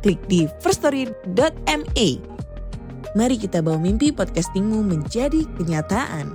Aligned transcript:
klik 0.00 0.20
di 0.26 0.48
firststory.me. 0.64 2.08
Mari 3.10 3.36
kita 3.36 3.60
bawa 3.60 3.76
mimpi 3.76 4.10
podcastingmu 4.10 4.80
menjadi 4.80 5.44
kenyataan. 5.60 6.32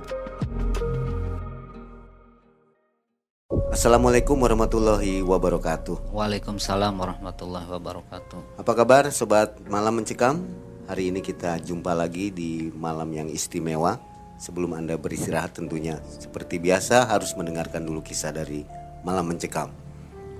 Assalamualaikum 3.76 4.40
warahmatullahi 4.40 5.20
wabarakatuh. 5.20 6.08
Waalaikumsalam 6.14 6.96
warahmatullahi 6.96 7.68
wabarakatuh. 7.68 8.56
Apa 8.56 8.72
kabar 8.72 9.04
sobat 9.12 9.60
malam 9.68 10.00
mencekam? 10.00 10.40
Hari 10.88 11.12
ini 11.12 11.20
kita 11.20 11.60
jumpa 11.60 11.92
lagi 11.92 12.32
di 12.32 12.72
malam 12.72 13.10
yang 13.12 13.28
istimewa. 13.28 14.00
Sebelum 14.36 14.76
Anda 14.76 15.00
beristirahat 15.00 15.56
tentunya 15.56 15.96
seperti 16.08 16.60
biasa 16.60 17.08
harus 17.08 17.32
mendengarkan 17.36 17.88
dulu 17.88 18.04
kisah 18.04 18.36
dari 18.36 18.68
malam 19.00 19.32
mencekam. 19.32 19.85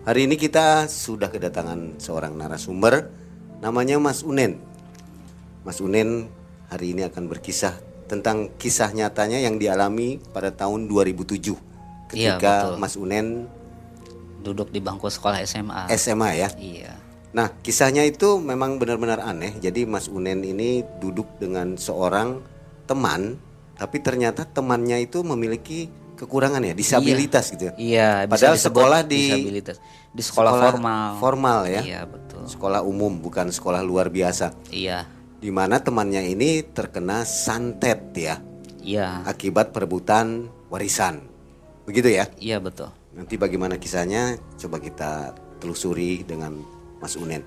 Hari 0.06 0.30
ini 0.30 0.38
kita 0.38 0.86
sudah 0.86 1.34
kedatangan 1.34 1.98
seorang 1.98 2.38
narasumber 2.38 3.10
namanya 3.58 3.98
Mas 3.98 4.22
Unen. 4.22 4.54
Mas 5.66 5.82
Unen 5.82 6.30
hari 6.70 6.94
ini 6.94 7.02
akan 7.02 7.26
berkisah 7.26 7.74
tentang 8.06 8.54
kisah 8.54 8.94
nyatanya 8.94 9.42
yang 9.42 9.58
dialami 9.58 10.22
pada 10.30 10.54
tahun 10.54 10.86
2007 10.86 11.26
Iya, 12.14 12.38
ketika 12.38 12.54
betul. 12.70 12.74
Mas 12.78 12.94
Unen 12.94 13.26
Duduk 14.46 14.70
di 14.70 14.78
bangku 14.78 15.10
sekolah 15.10 15.42
SMA. 15.42 15.90
SMA 15.98 16.30
ya. 16.38 16.48
Iya. 16.54 16.94
Nah, 17.34 17.50
kisahnya 17.66 18.06
itu 18.06 18.38
memang 18.38 18.78
benar-benar 18.78 19.18
aneh. 19.26 19.58
Jadi 19.58 19.90
Mas 19.90 20.06
Unen 20.06 20.38
ini 20.46 20.86
duduk 21.02 21.26
dengan 21.42 21.74
seorang 21.74 22.46
teman, 22.86 23.42
tapi 23.74 23.98
ternyata 23.98 24.46
temannya 24.46 25.02
itu 25.02 25.26
memiliki 25.26 25.90
kekurangan 26.16 26.64
ya, 26.64 26.72
disabilitas 26.72 27.52
gitu 27.52 27.68
ya. 27.68 27.72
Iya, 27.76 28.08
bisa 28.24 28.32
Padahal 28.32 28.56
disebut 28.56 28.72
sekolah 28.80 29.00
di 29.04 29.22
disabilitas. 29.28 29.76
di 30.10 30.22
sekolah, 30.24 30.52
formal. 30.56 31.08
Formal 31.20 31.58
ya. 31.68 31.80
Iya, 31.84 32.00
betul. 32.08 32.42
Sekolah 32.48 32.80
umum 32.80 33.20
bukan 33.20 33.52
sekolah 33.52 33.84
luar 33.84 34.08
biasa. 34.08 34.56
Iya. 34.72 35.04
Di 35.36 35.52
mana 35.52 35.76
temannya 35.78 36.24
ini 36.26 36.64
terkena 36.64 37.28
santet 37.28 38.16
ya, 38.16 38.40
Iya. 38.80 39.22
akibat 39.28 39.76
perebutan 39.76 40.48
warisan. 40.72 41.20
Begitu 41.84 42.16
ya. 42.16 42.24
Iya, 42.40 42.58
betul. 42.58 42.88
Nanti 43.12 43.36
bagaimana 43.36 43.76
kisahnya 43.76 44.40
coba 44.56 44.80
kita 44.80 45.36
telusuri 45.60 46.24
dengan 46.24 46.56
Mas 46.98 47.14
Unen. 47.14 47.44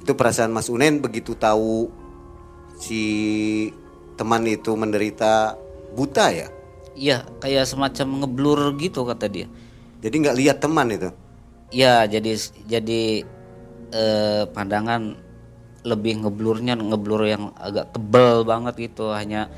Itu 0.00 0.14
perasaan 0.14 0.54
Mas 0.54 0.70
Unen 0.70 1.02
begitu 1.02 1.34
tahu 1.34 1.90
si 2.78 3.02
teman 4.14 4.46
itu 4.46 4.74
menderita 4.74 5.58
buta 5.94 6.30
ya. 6.30 6.48
Iya, 6.94 7.26
kayak 7.42 7.66
semacam 7.66 8.06
ngeblur 8.22 8.60
gitu 8.78 9.02
kata 9.02 9.26
dia. 9.26 9.46
Jadi 10.02 10.14
nggak 10.14 10.36
lihat 10.38 10.56
teman 10.62 10.90
itu. 10.94 11.10
Iya, 11.74 12.06
jadi 12.06 12.38
jadi 12.70 13.02
eh, 13.90 14.42
pandangan 14.50 15.18
lebih 15.84 16.24
ngeblurnya 16.24 16.78
ngeblur 16.78 17.22
yang 17.26 17.52
agak 17.58 17.92
tebel 17.92 18.46
banget 18.46 18.90
gitu, 18.90 19.10
hanya 19.10 19.50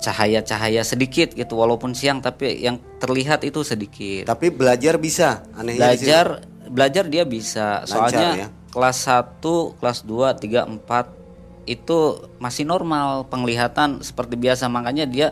cahaya-cahaya 0.00 0.80
sedikit 0.80 1.36
gitu 1.36 1.60
walaupun 1.60 1.92
siang 1.92 2.24
tapi 2.24 2.58
yang 2.58 2.80
terlihat 2.98 3.44
itu 3.44 3.60
sedikit. 3.62 4.26
Tapi 4.26 4.50
belajar 4.50 4.96
bisa. 4.96 5.44
Anehnya 5.54 5.94
belajar 5.94 6.26
belajar 6.70 7.04
dia 7.10 7.26
bisa 7.26 7.82
ya. 7.82 7.90
soalnya 7.90 8.30
kelas 8.70 8.98
1 9.42 9.42
kelas 9.82 9.98
2 10.06 10.38
3 10.38 10.86
4 10.86 11.68
itu 11.68 11.98
masih 12.38 12.64
normal 12.64 13.26
penglihatan 13.26 14.00
seperti 14.00 14.38
biasa 14.38 14.70
makanya 14.70 15.04
dia 15.04 15.28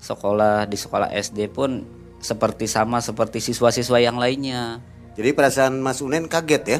sekolah 0.00 0.64
di 0.64 0.74
sekolah 0.74 1.12
SD 1.12 1.48
pun 1.48 1.84
seperti 2.18 2.64
sama 2.64 2.98
seperti 2.98 3.38
siswa-siswa 3.38 3.96
yang 3.96 4.16
lainnya 4.16 4.80
Jadi 5.12 5.30
perasaan 5.30 5.76
Mas 5.78 6.00
Unen 6.00 6.24
kaget 6.24 6.64
ya. 6.66 6.78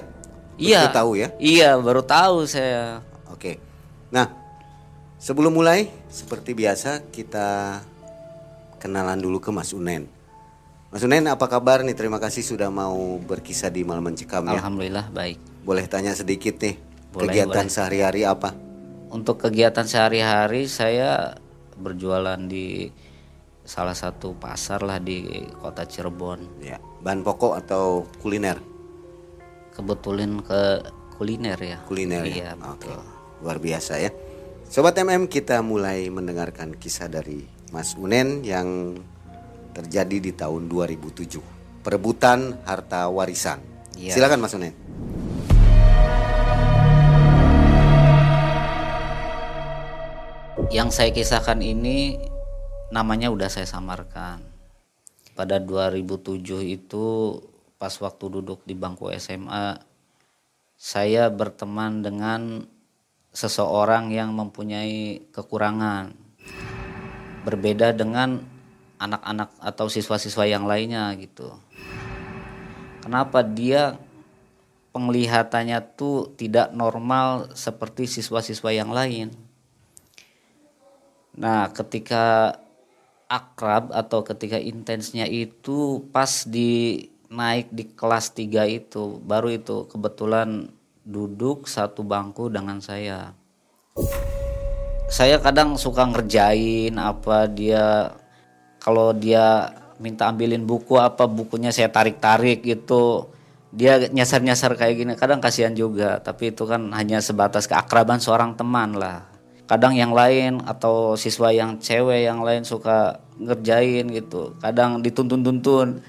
iya 0.57 0.81
Begitu 0.85 0.97
tahu 0.97 1.11
ya. 1.15 1.29
iya 1.37 1.71
baru 1.77 2.01
tahu 2.01 2.45
saya 2.45 3.05
Oke. 3.31 3.57
Nah, 4.11 4.27
sebelum 5.17 5.55
mulai 5.55 5.89
seperti 6.07 6.53
biasa 6.53 7.09
kita 7.09 7.81
kenalan 8.77 9.17
dulu 9.17 9.39
ke 9.39 9.49
Mas 9.49 9.71
Unen. 9.71 10.05
Mas 10.89 11.01
Unen 11.01 11.25
apa 11.25 11.47
kabar 11.47 11.81
nih? 11.81 11.95
Terima 11.95 12.19
kasih 12.19 12.43
sudah 12.43 12.67
mau 12.67 12.97
berkisah 13.19 13.71
di 13.71 13.81
Malam 13.81 14.11
Mencekam 14.11 14.45
ya. 14.45 14.59
alhamdulillah 14.59 15.07
baik 15.09 15.39
Boleh 15.63 15.87
tanya 15.87 16.13
sedikit 16.13 16.59
nih 16.59 16.77
Boleh, 17.11 17.29
kegiatan 17.29 17.65
boleh. 17.65 17.73
sehari-hari 17.73 18.23
apa? 18.25 18.53
untuk 19.09 19.39
kegiatan 19.39 19.83
sehari-hari 19.85 20.65
saya 20.65 21.35
berjualan 21.75 22.39
di 22.41 22.87
salah 23.71 23.95
satu 23.95 24.35
pasar 24.35 24.83
lah 24.83 24.99
di 24.99 25.47
kota 25.63 25.87
Cirebon 25.87 26.59
Ya, 26.59 26.83
bahan 27.07 27.23
pokok 27.23 27.55
atau 27.55 28.03
kuliner? 28.19 28.59
kebetulan 29.71 30.43
ke 30.43 30.83
kuliner 31.15 31.55
ya 31.63 31.79
Kuliner 31.87 32.27
iya 32.27 32.59
ya. 32.59 32.67
Oke. 32.67 32.91
betul 32.91 32.99
Luar 33.41 33.57
biasa 33.63 33.97
ya. 33.97 34.11
Sobat 34.67 34.99
MM 34.99 35.25
kita 35.25 35.63
mulai 35.65 36.11
mendengarkan 36.13 36.77
kisah 36.77 37.09
dari 37.09 37.47
Mas 37.73 37.97
Unen 37.97 38.45
yang 38.45 39.01
terjadi 39.73 40.21
di 40.21 40.33
tahun 40.37 40.69
2007. 40.69 41.41
Perebutan 41.81 42.61
harta 42.69 43.09
warisan. 43.09 43.65
Iya. 43.97 44.13
Silakan 44.13 44.45
Mas 44.45 44.53
Unen. 44.53 44.75
Yang 50.69 50.89
saya 50.93 51.11
kisahkan 51.17 51.59
ini 51.65 52.21
namanya 52.91 53.31
udah 53.31 53.47
saya 53.47 53.67
samarkan. 53.67 54.43
Pada 55.39 55.63
2007 55.63 56.43
itu 56.67 57.07
pas 57.81 57.95
waktu 58.03 58.25
duduk 58.29 58.61
di 58.67 58.75
bangku 58.77 59.09
SMA 59.17 59.81
saya 60.75 61.31
berteman 61.31 62.03
dengan 62.03 62.67
seseorang 63.31 64.11
yang 64.11 64.35
mempunyai 64.35 65.23
kekurangan. 65.31 66.13
Berbeda 67.47 67.95
dengan 67.97 68.43
anak-anak 69.01 69.57
atau 69.65 69.87
siswa-siswa 69.89 70.45
yang 70.45 70.69
lainnya 70.69 71.09
gitu. 71.17 71.57
Kenapa 73.01 73.41
dia 73.41 73.97
penglihatannya 74.93 75.79
tuh 75.97 76.37
tidak 76.37 76.75
normal 76.77 77.55
seperti 77.57 78.05
siswa-siswa 78.05 78.71
yang 78.77 78.93
lain? 78.93 79.33
Nah, 81.41 81.73
ketika 81.73 82.59
akrab 83.31 83.95
atau 83.95 84.27
ketika 84.27 84.59
intensnya 84.59 85.23
itu 85.31 86.03
pas 86.11 86.43
di 86.43 87.07
naik 87.31 87.71
di 87.71 87.87
kelas 87.95 88.35
3 88.35 88.67
itu, 88.67 89.23
baru 89.23 89.55
itu 89.55 89.87
kebetulan 89.87 90.67
duduk 91.07 91.71
satu 91.71 92.03
bangku 92.03 92.51
dengan 92.51 92.83
saya. 92.83 93.39
Saya 95.07 95.39
kadang 95.39 95.79
suka 95.79 96.11
ngerjain 96.11 96.99
apa 96.99 97.47
dia 97.47 98.19
kalau 98.83 99.15
dia 99.15 99.79
minta 100.03 100.27
ambilin 100.27 100.67
buku 100.67 100.99
apa 100.99 101.31
bukunya 101.31 101.71
saya 101.71 101.87
tarik-tarik 101.87 102.67
gitu. 102.67 103.31
Dia 103.71 104.11
nyasar-nyasar 104.11 104.75
kayak 104.75 104.95
gini 104.99 105.13
kadang 105.15 105.39
kasihan 105.39 105.71
juga, 105.71 106.19
tapi 106.19 106.51
itu 106.51 106.67
kan 106.67 106.91
hanya 106.91 107.23
sebatas 107.23 107.71
keakraban 107.71 108.19
seorang 108.19 108.59
teman 108.59 108.99
lah 108.99 109.30
kadang 109.71 109.95
yang 109.95 110.11
lain 110.11 110.59
atau 110.67 111.15
siswa 111.15 111.55
yang 111.55 111.79
cewek 111.79 112.27
yang 112.27 112.43
lain 112.43 112.67
suka 112.67 113.23
ngerjain 113.39 114.11
gitu. 114.11 114.59
Kadang 114.59 114.99
dituntun-tuntun 114.99 116.03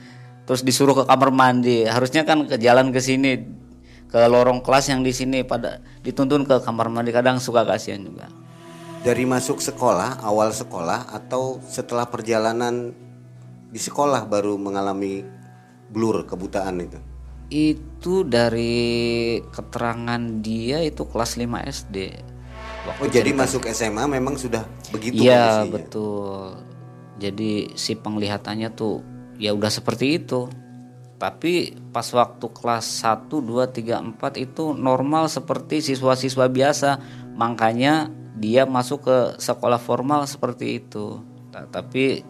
terus 0.49 0.65
disuruh 0.65 0.97
ke 0.97 1.03
kamar 1.05 1.29
mandi. 1.29 1.85
Harusnya 1.85 2.25
kan 2.25 2.49
ke 2.49 2.57
jalan 2.57 2.89
ke 2.89 2.97
sini 2.97 3.45
ke 4.09 4.17
lorong 4.25 4.65
kelas 4.65 4.89
yang 4.89 5.05
di 5.05 5.13
sini 5.13 5.45
pada 5.45 5.77
dituntun 6.01 6.41
ke 6.49 6.57
kamar 6.65 6.89
mandi. 6.89 7.13
Kadang 7.13 7.37
suka 7.37 7.61
kasihan 7.61 8.01
juga. 8.01 8.25
Dari 9.05 9.29
masuk 9.29 9.61
sekolah, 9.61 10.25
awal 10.25 10.49
sekolah 10.49 11.13
atau 11.13 11.61
setelah 11.69 12.09
perjalanan 12.09 12.97
di 13.69 13.77
sekolah 13.77 14.25
baru 14.25 14.57
mengalami 14.57 15.21
blur 15.93 16.25
kebutaan 16.25 16.81
itu? 16.81 16.97
itu 17.51 18.23
dari 18.23 19.35
keterangan 19.51 20.39
dia 20.39 20.79
itu 20.87 21.03
kelas 21.03 21.35
5 21.35 21.51
SD 21.67 21.97
Oh 22.81 23.05
jadi 23.05 23.29
masuk 23.29 23.69
SMA 23.69 24.09
memang 24.09 24.33
sudah 24.37 24.65
begitu 24.89 25.21
Iya 25.21 25.69
betul. 25.69 26.57
Jadi 27.21 27.77
si 27.77 27.93
penglihatannya 27.93 28.73
tuh 28.73 29.05
ya 29.37 29.53
udah 29.53 29.69
seperti 29.69 30.17
itu. 30.21 30.49
tapi 31.21 31.77
pas 31.93 32.09
waktu 32.17 32.49
kelas 32.49 33.05
1, 33.05 33.29
2, 33.29 33.69
3, 33.69 34.17
4 34.17 34.41
itu 34.41 34.73
normal 34.73 35.29
seperti 35.29 35.77
siswa-siswa 35.77 36.49
biasa. 36.49 36.97
Makanya 37.37 38.09
dia 38.41 38.65
masuk 38.65 39.05
ke 39.05 39.17
sekolah 39.37 39.77
formal 39.77 40.25
seperti 40.25 40.81
itu. 40.81 41.21
Nah, 41.53 41.69
tapi 41.69 42.25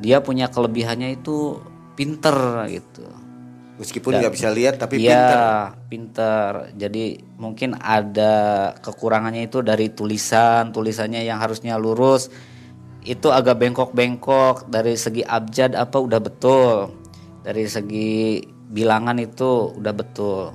dia 0.00 0.24
punya 0.24 0.48
kelebihannya 0.48 1.20
itu 1.20 1.60
pinter 1.92 2.64
gitu 2.72 3.04
Meskipun 3.76 4.16
nggak 4.16 4.32
bisa 4.32 4.48
lihat 4.48 4.80
tapi 4.80 5.04
Iya, 5.04 5.12
pintar. 5.12 5.44
pinter. 5.92 6.50
Jadi 6.80 7.04
mungkin 7.36 7.76
ada 7.76 8.34
kekurangannya 8.80 9.52
itu 9.52 9.60
dari 9.60 9.92
tulisan, 9.92 10.72
tulisannya 10.72 11.20
yang 11.28 11.36
harusnya 11.36 11.76
lurus 11.76 12.32
itu 13.06 13.30
agak 13.30 13.62
bengkok-bengkok 13.62 14.66
dari 14.66 14.98
segi 14.98 15.22
abjad 15.22 15.78
apa 15.78 15.96
udah 16.00 16.18
betul. 16.18 16.90
Dari 17.46 17.68
segi 17.70 18.42
bilangan 18.50 19.20
itu 19.22 19.78
udah 19.78 19.94
betul. 19.94 20.50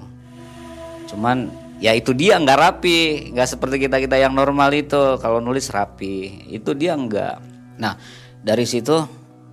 Cuman 1.07 1.47
ya 1.79 1.95
itu 1.95 2.11
dia 2.11 2.35
nggak 2.35 2.59
rapi, 2.59 3.31
nggak 3.31 3.47
seperti 3.47 3.87
kita-kita 3.87 4.19
yang 4.19 4.35
normal 4.35 4.73
itu 4.75 5.15
kalau 5.23 5.39
nulis 5.39 5.71
rapi. 5.71 6.43
Itu 6.51 6.75
dia 6.75 6.97
nggak. 6.99 7.35
Nah, 7.79 7.95
dari 8.43 8.67
situ 8.67 8.99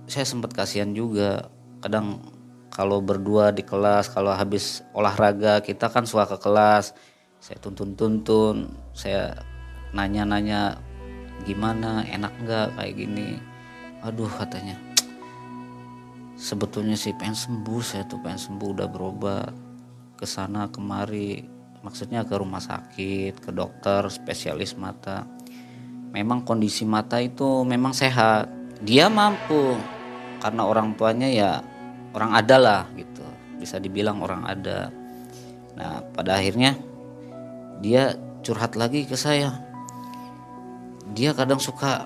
saya 0.09 0.27
sempat 0.27 0.51
kasihan 0.51 0.91
juga. 0.91 1.47
Kadang 1.79 2.19
kalau 2.79 3.03
berdua 3.03 3.51
di 3.51 3.59
kelas 3.59 4.07
kalau 4.07 4.31
habis 4.31 4.87
olahraga 4.95 5.59
kita 5.59 5.91
kan 5.91 6.07
suka 6.07 6.31
ke 6.31 6.39
kelas. 6.39 6.95
Saya 7.43 7.59
tuntun-tuntun 7.59 8.71
saya 8.95 9.35
nanya-nanya 9.91 10.79
gimana? 11.43 12.07
Enak 12.07 12.31
nggak 12.39 12.79
kayak 12.79 12.93
gini? 12.95 13.35
Aduh 13.99 14.31
katanya. 14.31 14.79
Sebetulnya 16.39 16.95
sih 16.95 17.11
pengen 17.19 17.35
sembuh 17.35 17.83
saya 17.83 18.07
tuh 18.07 18.23
pengen 18.23 18.39
sembuh 18.39 18.69
udah 18.71 18.87
berobat. 18.87 19.51
Ke 20.15 20.23
sana 20.23 20.71
kemari. 20.71 21.43
Maksudnya 21.83 22.23
ke 22.23 22.39
rumah 22.39 22.63
sakit 22.63 23.43
ke 23.43 23.51
dokter 23.51 24.07
spesialis 24.07 24.79
mata. 24.79 25.27
Memang 26.15 26.47
kondisi 26.47 26.87
mata 26.87 27.19
itu 27.19 27.67
memang 27.67 27.91
sehat. 27.91 28.47
Dia 28.79 29.11
mampu. 29.11 29.75
Karena 30.39 30.63
orang 30.63 30.95
tuanya 30.95 31.27
ya 31.27 31.59
orang 32.13 32.31
ada 32.35 32.55
lah 32.57 32.81
gitu. 32.95 33.23
Bisa 33.59 33.77
dibilang 33.77 34.23
orang 34.23 34.47
ada. 34.47 34.93
Nah 35.75 36.03
pada 36.15 36.39
akhirnya 36.39 36.75
dia 37.83 38.15
curhat 38.41 38.75
lagi 38.79 39.05
ke 39.05 39.15
saya. 39.15 39.59
Dia 41.11 41.33
kadang 41.33 41.57
suka 41.57 42.05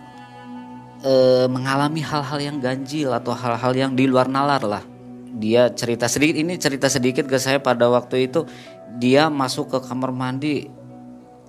eh, 1.03 1.45
mengalami 1.51 1.99
hal-hal 1.99 2.39
yang 2.39 2.57
ganjil 2.63 3.11
atau 3.11 3.35
hal-hal 3.35 3.73
yang 3.75 3.91
di 3.93 4.07
luar 4.07 4.31
nalar 4.31 4.63
lah. 4.63 4.83
Dia 5.33 5.73
cerita 5.73 6.05
sedikit 6.05 6.37
ini 6.37 6.55
cerita 6.61 6.87
sedikit 6.87 7.25
ke 7.25 7.37
saya. 7.41 7.59
Pada 7.59 7.89
waktu 7.89 8.29
itu 8.31 8.45
dia 8.97 9.27
masuk 9.27 9.73
ke 9.73 9.77
kamar 9.89 10.13
mandi 10.13 10.69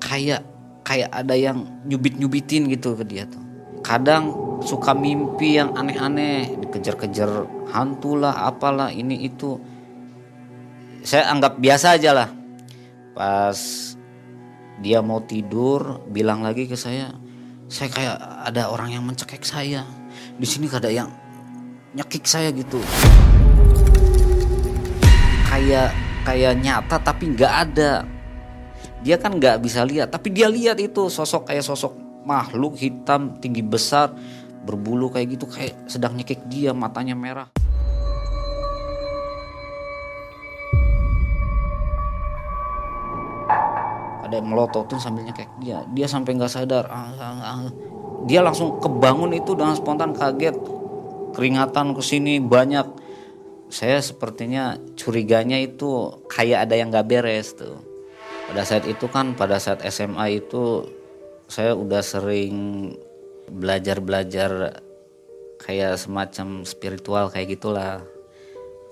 kayak 0.00 0.44
kayak 0.84 1.08
ada 1.12 1.32
yang 1.36 1.64
nyubit 1.88 2.16
nyubitin 2.20 2.68
gitu 2.68 2.92
ke 2.96 3.04
dia 3.08 3.24
tuh 3.24 3.40
kadang 3.84 4.32
suka 4.64 4.96
mimpi 4.96 5.60
yang 5.60 5.76
aneh-aneh 5.76 6.56
dikejar-kejar 6.64 7.44
hantu 7.68 8.16
lah 8.16 8.48
apalah 8.48 8.88
ini 8.88 9.28
itu. 9.28 9.60
Saya 11.04 11.28
anggap 11.28 11.60
biasa 11.60 12.00
aja 12.00 12.16
lah. 12.16 12.28
Pas 13.12 13.60
dia 14.80 15.04
mau 15.04 15.20
tidur 15.22 16.02
bilang 16.08 16.42
lagi 16.42 16.66
ke 16.66 16.74
saya 16.74 17.12
saya 17.68 17.88
kayak 17.92 18.16
ada 18.50 18.72
orang 18.72 18.96
yang 18.96 19.04
mencekik 19.04 19.44
saya. 19.44 19.84
Di 20.40 20.48
sini 20.48 20.66
ada 20.72 20.88
yang 20.88 21.12
nyekik 21.92 22.24
saya 22.24 22.48
gitu. 22.56 22.80
Kayak 25.44 25.92
kayak 26.24 26.52
nyata 26.56 26.96
tapi 27.04 27.36
nggak 27.36 27.52
ada. 27.68 28.08
Dia 29.04 29.20
kan 29.20 29.36
nggak 29.36 29.60
bisa 29.60 29.84
lihat 29.84 30.08
tapi 30.08 30.32
dia 30.32 30.48
lihat 30.48 30.80
itu 30.80 31.12
sosok 31.12 31.52
kayak 31.52 31.60
sosok 31.60 32.03
makhluk 32.24 32.80
hitam 32.80 33.36
tinggi 33.38 33.60
besar 33.60 34.12
berbulu 34.64 35.12
kayak 35.12 35.36
gitu 35.36 35.46
kayak 35.46 35.76
sedang 35.86 36.16
nyekik 36.16 36.40
dia 36.48 36.72
matanya 36.72 37.12
merah. 37.12 37.48
Ada 44.24 44.40
yang 44.40 44.48
melototin 44.48 44.96
sambil 44.96 45.28
nyekik 45.28 45.52
dia. 45.60 45.84
Dia 45.92 46.08
sampai 46.08 46.32
nggak 46.32 46.50
sadar. 46.50 46.88
Ah, 46.88 47.12
ah, 47.20 47.40
ah. 47.44 47.68
dia 48.24 48.40
langsung 48.40 48.80
kebangun 48.80 49.36
itu 49.36 49.52
dengan 49.52 49.76
spontan 49.76 50.16
kaget. 50.16 50.56
Keringatan 51.36 51.92
ke 51.92 52.00
sini 52.00 52.40
banyak. 52.40 53.04
Saya 53.68 54.00
sepertinya 54.00 54.80
curiganya 54.96 55.60
itu 55.60 56.24
kayak 56.32 56.68
ada 56.68 56.74
yang 56.80 56.88
nggak 56.88 57.04
beres 57.04 57.52
tuh. 57.52 57.76
Pada 58.48 58.64
saat 58.64 58.88
itu 58.88 59.08
kan 59.12 59.36
pada 59.36 59.60
saat 59.60 59.84
SMA 59.88 60.40
itu 60.40 60.88
saya 61.48 61.76
udah 61.76 62.00
sering 62.00 62.56
belajar-belajar 63.48 64.80
kayak 65.60 66.00
semacam 66.00 66.64
spiritual 66.64 67.28
kayak 67.28 67.56
gitulah. 67.56 68.04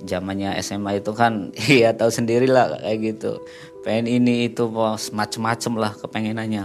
Zamannya 0.02 0.58
SMA 0.64 0.98
itu 0.98 1.14
kan 1.14 1.54
iya 1.70 1.94
tahu 1.94 2.10
sendiri 2.10 2.48
lah 2.48 2.76
kayak 2.80 2.98
gitu. 3.00 3.38
Pengen 3.82 4.06
ini 4.08 4.46
itu 4.50 4.66
mau 4.70 4.94
macem-macem 4.94 5.72
lah 5.78 5.92
kepengenannya. 5.94 6.64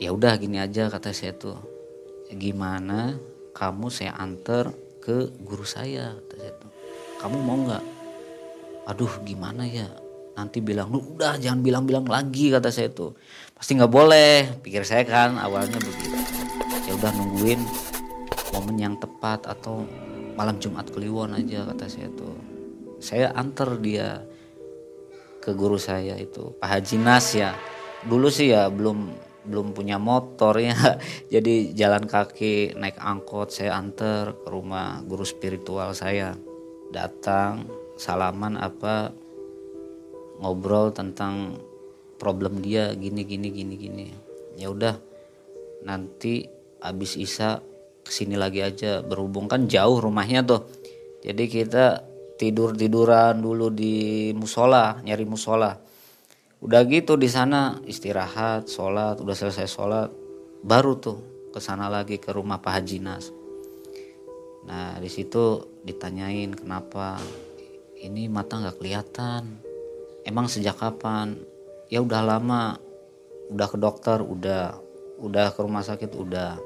Ya 0.00 0.10
udah 0.10 0.34
gini 0.40 0.58
aja 0.58 0.90
kata 0.90 1.14
saya 1.14 1.36
tuh. 1.36 1.58
Gimana 2.32 3.16
kamu 3.52 3.92
saya 3.92 4.16
antar 4.16 4.72
ke 5.04 5.28
guru 5.44 5.64
saya 5.64 6.16
kata 6.16 6.34
saya 6.40 6.52
tuh. 6.56 6.70
Kamu 7.20 7.36
mau 7.38 7.58
nggak? 7.68 7.84
Aduh 8.90 9.12
gimana 9.22 9.62
ya 9.62 9.86
nanti 10.32 10.64
bilang 10.64 10.88
lu 10.88 11.00
udah 11.16 11.36
jangan 11.36 11.60
bilang-bilang 11.60 12.08
lagi 12.08 12.48
kata 12.48 12.72
saya 12.72 12.88
tuh. 12.92 13.16
Pasti 13.52 13.76
nggak 13.76 13.92
boleh 13.92 14.58
pikir 14.64 14.82
saya 14.82 15.04
kan 15.04 15.36
awalnya 15.38 15.78
begitu. 15.78 16.18
Ya 16.88 16.92
udah 16.98 17.12
nungguin 17.14 17.60
momen 18.52 18.76
yang 18.80 18.94
tepat 18.98 19.46
atau 19.48 19.86
malam 20.34 20.56
Jumat 20.58 20.88
Kliwon 20.90 21.36
aja 21.36 21.68
kata 21.68 21.86
saya 21.88 22.08
tuh. 22.12 22.34
Saya 23.02 23.34
antar 23.34 23.76
dia 23.82 24.22
ke 25.42 25.50
guru 25.58 25.74
saya 25.74 26.14
itu 26.16 26.54
Pak 26.58 26.68
Haji 26.68 26.96
Nas 27.02 27.26
ya. 27.34 27.50
Dulu 28.06 28.30
sih 28.30 28.54
ya 28.54 28.70
belum 28.70 29.10
belum 29.46 29.74
punya 29.74 29.98
motor 29.98 30.58
ya. 30.58 30.74
Jadi 31.34 31.74
jalan 31.74 32.06
kaki 32.06 32.78
naik 32.78 32.98
angkot 32.98 33.50
saya 33.50 33.74
antar 33.78 34.38
ke 34.38 34.48
rumah 34.48 35.02
guru 35.02 35.26
spiritual 35.26 35.92
saya. 35.92 36.34
Datang 36.92 37.66
salaman 37.98 38.60
apa 38.60 39.21
ngobrol 40.42 40.90
tentang 40.90 41.56
problem 42.18 42.58
dia 42.58 42.90
gini 42.98 43.22
gini 43.22 43.48
gini 43.54 43.74
gini. 43.78 44.06
Ya 44.58 44.68
udah 44.68 44.98
nanti 45.86 46.46
abis 46.82 47.14
isa 47.14 47.62
ke 48.02 48.10
sini 48.10 48.34
lagi 48.34 48.60
aja. 48.60 49.00
Berhubung 49.00 49.46
kan 49.46 49.70
jauh 49.70 50.02
rumahnya 50.02 50.42
tuh. 50.42 50.66
Jadi 51.22 51.46
kita 51.46 52.02
tidur 52.34 52.74
tiduran 52.74 53.38
dulu 53.38 53.70
di 53.70 54.30
musola 54.34 54.98
nyari 55.06 55.22
musola. 55.22 55.78
Udah 56.62 56.82
gitu 56.86 57.18
di 57.18 57.26
sana 57.26 57.78
istirahat 57.86 58.70
sholat 58.70 59.18
udah 59.18 59.34
selesai 59.34 59.66
sholat 59.66 60.10
baru 60.62 60.94
tuh 60.98 61.18
ke 61.50 61.58
sana 61.58 61.90
lagi 61.90 62.22
ke 62.22 62.30
rumah 62.30 62.62
Pak 62.62 62.72
Haji 62.82 62.98
Nas. 63.02 63.34
Nah 64.66 64.98
di 64.98 65.10
situ 65.10 65.62
ditanyain 65.82 66.54
kenapa? 66.54 67.18
Ini 68.02 68.26
mata 68.26 68.58
nggak 68.58 68.82
kelihatan 68.82 69.71
emang 70.26 70.46
sejak 70.50 70.78
kapan? 70.78 71.38
Ya 71.92 72.00
udah 72.02 72.22
lama. 72.24 72.78
Udah 73.52 73.66
ke 73.68 73.76
dokter 73.76 74.18
udah. 74.22 74.78
Udah 75.20 75.52
ke 75.52 75.60
rumah 75.60 75.84
sakit 75.84 76.14
udah. 76.16 76.58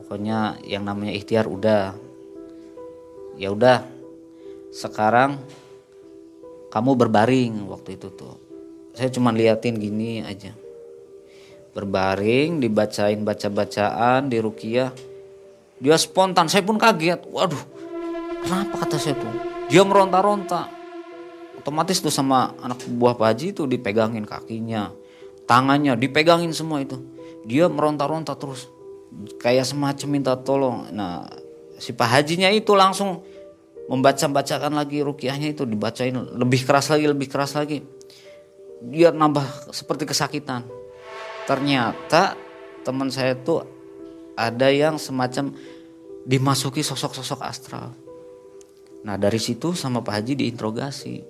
Pokoknya 0.00 0.58
yang 0.66 0.88
namanya 0.88 1.12
ikhtiar 1.14 1.46
udah. 1.46 1.94
Ya 3.36 3.52
udah. 3.52 3.86
Sekarang 4.70 5.38
kamu 6.70 6.96
berbaring 6.96 7.66
waktu 7.68 7.98
itu 7.98 8.08
tuh. 8.14 8.38
Saya 8.94 9.10
cuma 9.12 9.30
liatin 9.30 9.78
gini 9.78 10.22
aja. 10.22 10.54
Berbaring 11.70 12.58
dibacain 12.58 13.22
baca-bacaan 13.22 14.26
di 14.26 14.38
rukiah. 14.42 14.90
Dia 15.78 15.96
spontan 15.96 16.50
saya 16.50 16.66
pun 16.66 16.76
kaget. 16.76 17.22
Waduh 17.30 17.62
kenapa 18.42 18.74
kata 18.86 18.96
saya 18.98 19.14
tuh? 19.14 19.30
Dia 19.70 19.86
meronta-ronta 19.86 20.79
otomatis 21.60 22.00
tuh 22.00 22.10
sama 22.10 22.56
anak 22.64 22.88
buah 22.88 23.14
Pak 23.14 23.26
Haji 23.28 23.46
itu 23.52 23.68
dipegangin 23.68 24.24
kakinya 24.24 24.90
tangannya 25.50 25.98
dipegangin 25.98 26.54
semua 26.54 26.78
itu. 26.78 26.94
Dia 27.42 27.66
meronta-ronta 27.66 28.38
terus 28.38 28.70
kayak 29.42 29.66
semacam 29.66 30.06
minta 30.06 30.38
tolong. 30.38 30.86
Nah 30.94 31.26
si 31.74 31.90
Pak 31.90 32.06
Hajinya 32.06 32.46
itu 32.54 32.78
langsung 32.78 33.26
membaca-bacakan 33.90 34.78
lagi 34.78 35.02
rukiahnya 35.02 35.50
itu 35.50 35.66
dibacain 35.66 36.14
lebih 36.14 36.62
keras 36.62 36.94
lagi 36.94 37.10
lebih 37.10 37.26
keras 37.26 37.58
lagi. 37.58 37.82
Dia 38.78 39.10
nambah 39.10 39.74
seperti 39.74 40.06
kesakitan. 40.06 40.62
Ternyata 41.50 42.38
teman 42.86 43.10
saya 43.10 43.34
tuh 43.34 43.66
ada 44.38 44.70
yang 44.70 45.02
semacam 45.02 45.50
dimasuki 46.22 46.86
sosok-sosok 46.86 47.40
astral. 47.42 47.90
Nah 49.02 49.18
dari 49.18 49.42
situ 49.42 49.74
sama 49.74 49.98
Pak 49.98 50.14
Haji 50.14 50.46
diinterogasi. 50.46 51.29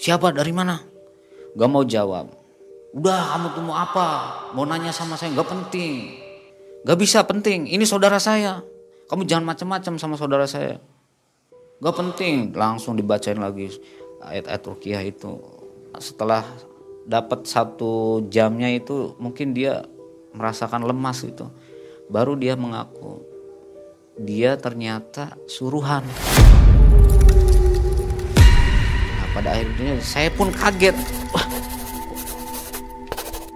Siapa 0.00 0.32
dari 0.32 0.48
mana? 0.48 0.80
Gak 1.52 1.68
mau 1.68 1.84
jawab. 1.84 2.32
Udah 2.96 3.36
kamu 3.36 3.46
tuh 3.52 3.62
mau 3.68 3.76
apa? 3.76 4.08
Mau 4.56 4.64
nanya 4.64 4.96
sama 4.96 5.20
saya 5.20 5.36
gak 5.36 5.52
penting. 5.52 6.16
Gak 6.88 6.96
bisa 6.96 7.20
penting. 7.28 7.68
Ini 7.68 7.84
saudara 7.84 8.16
saya. 8.16 8.64
Kamu 9.12 9.28
jangan 9.28 9.52
macam-macam 9.52 10.00
sama 10.00 10.16
saudara 10.16 10.48
saya. 10.48 10.80
Gak 11.84 11.92
penting. 12.00 12.56
Langsung 12.56 12.96
dibacain 12.96 13.36
lagi 13.36 13.76
ayat-ayat 14.24 14.62
rukiah 14.64 15.04
itu. 15.04 15.36
Setelah 16.00 16.48
dapat 17.04 17.44
satu 17.44 18.24
jamnya 18.32 18.72
itu 18.72 19.12
mungkin 19.20 19.52
dia 19.52 19.84
merasakan 20.32 20.88
lemas 20.88 21.28
itu. 21.28 21.44
Baru 22.08 22.40
dia 22.40 22.56
mengaku 22.56 23.20
dia 24.16 24.56
ternyata 24.56 25.36
suruhan. 25.44 26.08
Pada 29.40 29.56
akhirnya 29.56 29.96
saya 30.04 30.28
pun 30.28 30.52
kaget. 30.52 30.92
Wah, 31.32 31.48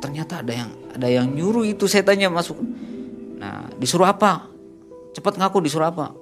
ternyata 0.00 0.40
ada 0.40 0.48
yang 0.48 0.72
ada 0.96 1.08
yang 1.12 1.28
nyuruh 1.28 1.60
itu 1.68 1.84
saya 1.84 2.00
tanya 2.00 2.32
masuk. 2.32 2.56
Nah, 3.36 3.68
disuruh 3.76 4.08
apa? 4.08 4.48
Cepat 5.12 5.36
ngaku 5.36 5.60
disuruh 5.60 5.92
apa? 5.92 6.16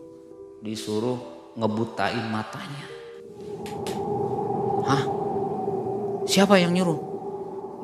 Disuruh 0.66 1.14
ngebutain 1.54 2.26
matanya. 2.26 2.87
Hah? 4.83 5.02
Siapa 6.26 6.59
yang 6.59 6.75
nyuruh? 6.75 6.99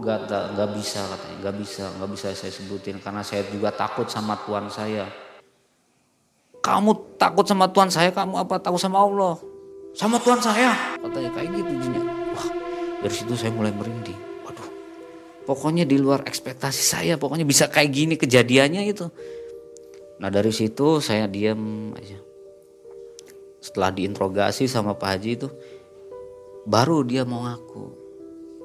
Gak, 0.02 0.26
gak 0.58 0.70
bisa 0.74 1.06
katanya, 1.06 1.36
gak 1.46 1.54
bisa, 1.62 1.84
gak 1.94 2.10
bisa 2.10 2.26
saya 2.34 2.50
sebutin 2.58 2.98
karena 2.98 3.22
saya 3.22 3.46
juga 3.54 3.70
takut 3.70 4.10
sama 4.10 4.34
Tuhan 4.42 4.66
saya 4.66 5.06
kamu 6.58 7.16
takut 7.16 7.46
sama 7.48 7.70
Tuhan 7.70 7.88
saya, 7.88 8.10
kamu 8.12 8.44
apa 8.44 8.60
takut 8.60 8.76
sama 8.76 9.00
Allah? 9.00 9.40
Sama 9.98 10.22
Tuhan 10.22 10.38
saya. 10.38 10.94
Katanya 11.02 11.30
kayak 11.34 11.48
gitu 11.58 11.72
jinnya. 11.82 12.02
Wah, 12.30 12.48
dari 13.02 13.14
situ 13.18 13.34
saya 13.34 13.50
mulai 13.50 13.74
merinding. 13.74 14.14
Waduh, 14.46 14.70
pokoknya 15.42 15.82
di 15.82 15.98
luar 15.98 16.22
ekspektasi 16.22 16.82
saya, 16.86 17.18
pokoknya 17.18 17.42
bisa 17.42 17.66
kayak 17.66 17.90
gini 17.90 18.14
kejadiannya 18.14 18.86
itu. 18.86 19.10
Nah 20.22 20.30
dari 20.30 20.54
situ 20.54 21.02
saya 21.02 21.26
diam 21.26 21.90
aja. 21.98 22.14
Setelah 23.58 23.90
diinterogasi 23.90 24.70
sama 24.70 24.94
Pak 24.94 25.08
Haji 25.18 25.30
itu, 25.34 25.50
baru 26.62 27.02
dia 27.02 27.26
mau 27.26 27.42
ngaku. 27.42 27.86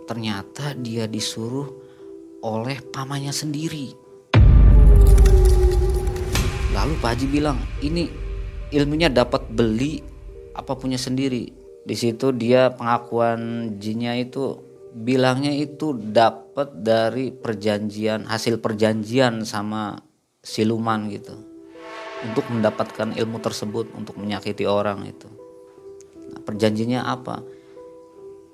Ternyata 0.06 0.78
dia 0.78 1.10
disuruh 1.10 1.66
oleh 2.46 2.78
pamannya 2.94 3.34
sendiri. 3.34 3.90
Lalu 6.78 6.94
Pak 7.02 7.10
Haji 7.10 7.26
bilang, 7.26 7.58
ini 7.82 8.06
ilmunya 8.70 9.10
dapat 9.10 9.50
beli 9.50 10.13
apa 10.54 10.78
punya 10.78 10.98
sendiri. 10.98 11.52
Di 11.84 11.96
situ 12.00 12.32
dia 12.32 12.72
pengakuan 12.72 13.76
jinnya 13.78 14.16
itu 14.16 14.62
bilangnya 14.94 15.52
itu 15.52 15.98
dapat 15.98 16.86
dari 16.86 17.34
perjanjian 17.34 18.30
hasil 18.30 18.62
perjanjian 18.62 19.42
sama 19.44 19.98
siluman 20.46 21.10
gitu 21.10 21.34
untuk 22.24 22.46
mendapatkan 22.48 23.18
ilmu 23.18 23.42
tersebut 23.42 23.92
untuk 23.98 24.16
menyakiti 24.16 24.64
orang 24.64 25.04
itu. 25.10 25.28
Nah, 26.32 26.40
perjanjiannya 26.46 27.02
apa? 27.04 27.44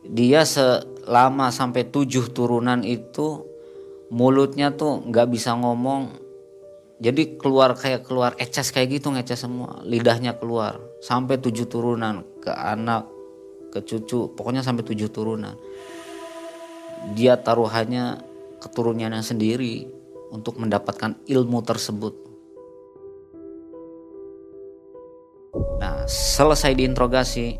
Dia 0.10 0.48
selama 0.48 1.51
sampai 1.53 1.86
tujuh 1.91 2.32
turunan 2.34 2.82
itu 2.82 3.46
mulutnya 4.10 4.74
tuh 4.74 5.06
nggak 5.06 5.27
bisa 5.29 5.53
ngomong 5.53 6.18
jadi 6.98 7.38
keluar 7.38 7.77
kayak 7.77 8.10
keluar 8.10 8.34
eces 8.41 8.74
kayak 8.74 9.00
gitu 9.00 9.13
ngeces 9.13 9.46
semua 9.46 9.86
lidahnya 9.86 10.34
keluar 10.36 10.82
sampai 11.00 11.39
tujuh 11.39 11.68
turunan 11.68 12.24
ke 12.44 12.51
anak 12.51 13.08
ke 13.70 13.79
cucu 13.86 14.32
pokoknya 14.36 14.63
sampai 14.63 14.84
tujuh 14.84 15.10
turunan. 15.12 15.56
Dia 17.15 17.39
taruhannya 17.39 18.20
keturunannya 18.60 19.24
sendiri 19.24 19.88
untuk 20.29 20.60
mendapatkan 20.60 21.15
ilmu 21.25 21.60
tersebut. 21.63 22.13
Nah 25.79 26.03
selesai 26.08 26.75
diinterogasi 26.75 27.60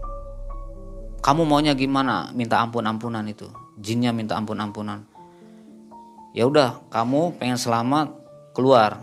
kamu 1.20 1.44
maunya 1.48 1.76
gimana? 1.76 2.32
Minta 2.36 2.60
ampun 2.60 2.84
ampunan 2.88 3.24
itu. 3.28 3.48
Jinnya 3.80 4.12
minta 4.12 4.36
ampun 4.36 4.60
ampunan 4.60 5.20
ya 6.34 6.46
udah 6.46 6.86
kamu 6.94 7.38
pengen 7.42 7.58
selamat 7.58 8.14
keluar. 8.54 9.02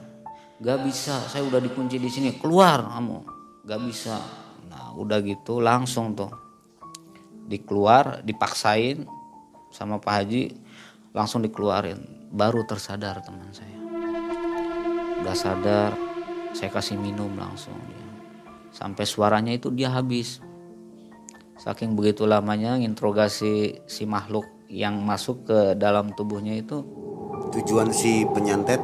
Gak 0.56 0.88
bisa 0.88 1.20
saya 1.28 1.44
udah 1.44 1.60
dikunci 1.60 2.00
di 2.00 2.08
sini 2.08 2.32
keluar 2.40 2.80
kamu 2.80 3.35
gak 3.66 3.82
bisa. 3.82 4.22
Nah 4.70 4.94
udah 4.94 5.18
gitu 5.26 5.58
langsung 5.58 6.14
tuh. 6.14 6.30
Dikeluar 7.50 8.22
dipaksain 8.22 9.06
sama 9.74 9.98
Pak 9.98 10.14
Haji 10.22 10.42
langsung 11.10 11.42
dikeluarin. 11.42 12.30
Baru 12.30 12.62
tersadar 12.62 13.18
teman 13.26 13.50
saya. 13.50 13.78
Udah 15.22 15.34
sadar 15.34 15.90
saya 16.54 16.70
kasih 16.70 16.94
minum 16.94 17.34
langsung 17.34 17.74
dia. 17.90 18.06
Sampai 18.70 19.02
suaranya 19.02 19.50
itu 19.50 19.74
dia 19.74 19.90
habis. 19.90 20.38
Saking 21.58 21.98
begitu 21.98 22.22
lamanya 22.28 22.78
interogasi 22.78 23.82
si 23.90 24.04
makhluk 24.06 24.46
yang 24.70 25.02
masuk 25.02 25.46
ke 25.46 25.58
dalam 25.74 26.14
tubuhnya 26.14 26.54
itu. 26.54 26.86
Tujuan 27.54 27.90
si 27.90 28.26
penyantet 28.30 28.78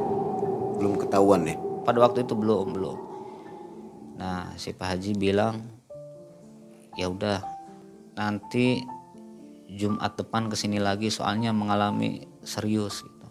belum 0.79 0.97
ketahuan 0.99 1.47
ya? 1.47 1.55
Pada 1.83 1.99
waktu 1.99 2.25
itu 2.25 2.33
belum 2.33 2.73
belum 2.73 3.02
nah 4.23 4.55
si 4.55 4.71
Pak 4.71 4.87
Haji 4.95 5.19
bilang 5.19 5.67
ya 6.95 7.11
udah 7.11 7.43
nanti 8.15 8.79
Jumat 9.67 10.15
depan 10.15 10.47
ke 10.47 10.55
sini 10.55 10.79
lagi 10.79 11.11
soalnya 11.11 11.51
mengalami 11.51 12.23
serius 12.39 13.03
gitu. 13.03 13.27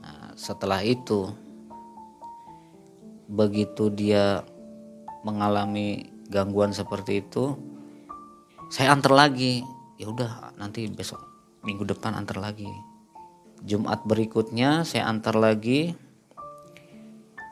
Nah 0.00 0.32
setelah 0.32 0.80
itu 0.80 1.36
begitu 3.28 3.92
dia 3.92 4.40
mengalami 5.20 6.08
gangguan 6.32 6.72
seperti 6.72 7.20
itu 7.20 7.52
saya 8.72 8.96
antar 8.96 9.12
lagi. 9.12 9.60
Ya 10.00 10.08
udah 10.08 10.56
nanti 10.56 10.88
besok 10.88 11.20
minggu 11.60 11.84
depan 11.92 12.16
antar 12.16 12.40
lagi. 12.40 12.72
Jumat 13.68 14.00
berikutnya 14.08 14.88
saya 14.88 15.12
antar 15.12 15.36
lagi. 15.36 15.92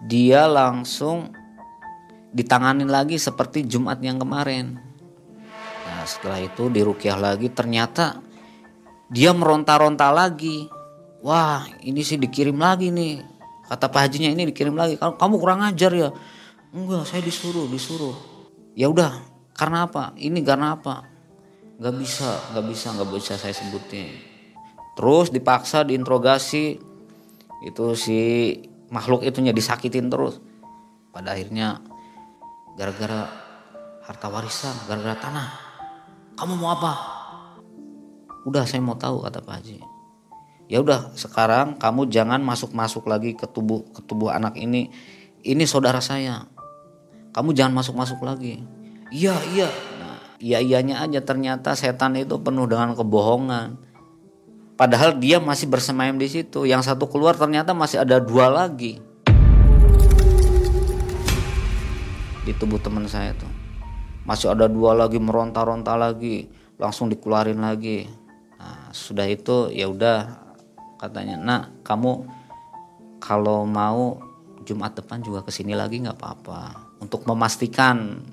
Dia 0.09 0.49
langsung 0.49 1.44
ditanganin 2.35 2.91
lagi 2.91 3.15
seperti 3.15 3.63
Jumat 3.65 4.03
yang 4.03 4.19
kemarin. 4.19 4.75
Nah 5.87 6.03
setelah 6.03 6.43
itu 6.43 6.67
dirukyah 6.67 7.15
lagi 7.15 7.47
ternyata 7.55 8.19
dia 9.07 9.31
meronta-ronta 9.31 10.11
lagi. 10.11 10.67
Wah 11.23 11.65
ini 11.87 12.03
sih 12.03 12.19
dikirim 12.19 12.59
lagi 12.59 12.91
nih. 12.91 13.23
Kata 13.71 13.89
Pak 13.89 14.11
Hajinya 14.11 14.35
ini 14.35 14.51
dikirim 14.51 14.75
lagi. 14.75 14.99
Kamu 14.99 15.39
kurang 15.39 15.63
ajar 15.63 15.95
ya. 15.95 16.11
Enggak 16.75 17.07
saya 17.07 17.23
disuruh 17.23 17.71
disuruh. 17.71 18.13
Ya 18.75 18.91
udah 18.91 19.23
karena 19.55 19.87
apa? 19.87 20.11
Ini 20.19 20.43
karena 20.43 20.75
apa? 20.75 21.07
Gak 21.79 21.95
bisa, 21.95 22.39
gak 22.55 22.67
bisa, 22.67 22.87
gak 22.95 23.11
bisa 23.15 23.33
saya 23.39 23.55
sebutin. 23.55 24.11
Terus 24.99 25.31
dipaksa 25.31 25.87
diinterogasi 25.87 26.79
itu 27.67 27.87
si 27.95 28.21
makhluk 28.93 29.27
itunya 29.27 29.51
disakitin 29.51 30.07
terus 30.07 30.39
pada 31.11 31.35
akhirnya 31.35 31.83
gara-gara 32.75 33.31
harta 34.05 34.27
warisan 34.29 34.75
gara-gara 34.91 35.17
tanah. 35.17 35.49
Kamu 36.35 36.59
mau 36.59 36.75
apa? 36.75 36.93
Udah 38.45 38.67
saya 38.67 38.83
mau 38.83 38.99
tahu 38.99 39.25
kata 39.25 39.41
Pak 39.41 39.55
Haji. 39.63 39.79
Ya 40.69 40.81
udah 40.81 41.13
sekarang 41.15 41.77
kamu 41.77 42.09
jangan 42.09 42.41
masuk-masuk 42.41 43.05
lagi 43.07 43.37
ke 43.37 43.45
tubuh 43.47 43.85
ke 43.95 44.01
tubuh 44.05 44.33
anak 44.33 44.57
ini. 44.57 44.91
Ini 45.45 45.65
saudara 45.69 46.01
saya. 46.01 46.49
Kamu 47.37 47.53
jangan 47.53 47.85
masuk-masuk 47.85 48.25
lagi. 48.25 48.65
Iya 49.13 49.37
iya. 49.53 49.69
Nah 50.01 50.17
iya 50.41 50.59
iyanya 50.59 51.05
aja 51.05 51.21
ternyata 51.21 51.77
setan 51.77 52.17
itu 52.17 52.41
penuh 52.41 52.65
dengan 52.65 52.97
kebohongan. 52.97 53.77
Padahal 54.75 55.15
dia 55.21 55.39
masih 55.39 55.71
bersemayam 55.71 56.19
di 56.19 56.27
situ. 56.27 56.67
Yang 56.67 56.91
satu 56.91 57.07
keluar 57.07 57.39
ternyata 57.39 57.77
masih 57.77 58.03
ada 58.03 58.19
dua 58.19 58.51
lagi. 58.51 59.04
Di 62.45 62.53
tubuh 62.55 62.79
teman 62.79 63.09
saya 63.09 63.33
tuh. 63.35 63.49
Masih 64.29 64.53
ada 64.53 64.69
dua 64.69 64.93
lagi 64.93 65.17
meronta-ronta 65.17 65.97
lagi. 65.97 66.49
Langsung 66.77 67.09
dikeluarin 67.09 67.61
lagi. 67.61 68.05
Nah, 68.61 68.93
sudah 68.93 69.25
itu 69.29 69.73
ya 69.73 69.89
udah 69.89 70.45
katanya, 71.01 71.37
"Nak, 71.37 71.85
kamu 71.85 72.13
kalau 73.21 73.65
mau 73.65 74.21
Jumat 74.65 74.97
depan 74.97 75.21
juga 75.21 75.45
ke 75.45 75.53
sini 75.53 75.77
lagi 75.77 76.01
nggak 76.01 76.17
apa-apa 76.17 76.61
untuk 77.05 77.29
memastikan 77.29 78.25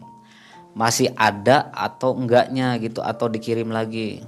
masih 0.71 1.11
ada 1.19 1.67
atau 1.75 2.15
enggaknya 2.15 2.79
gitu 2.79 3.03
atau 3.03 3.27
dikirim 3.27 3.67
lagi 3.67 4.23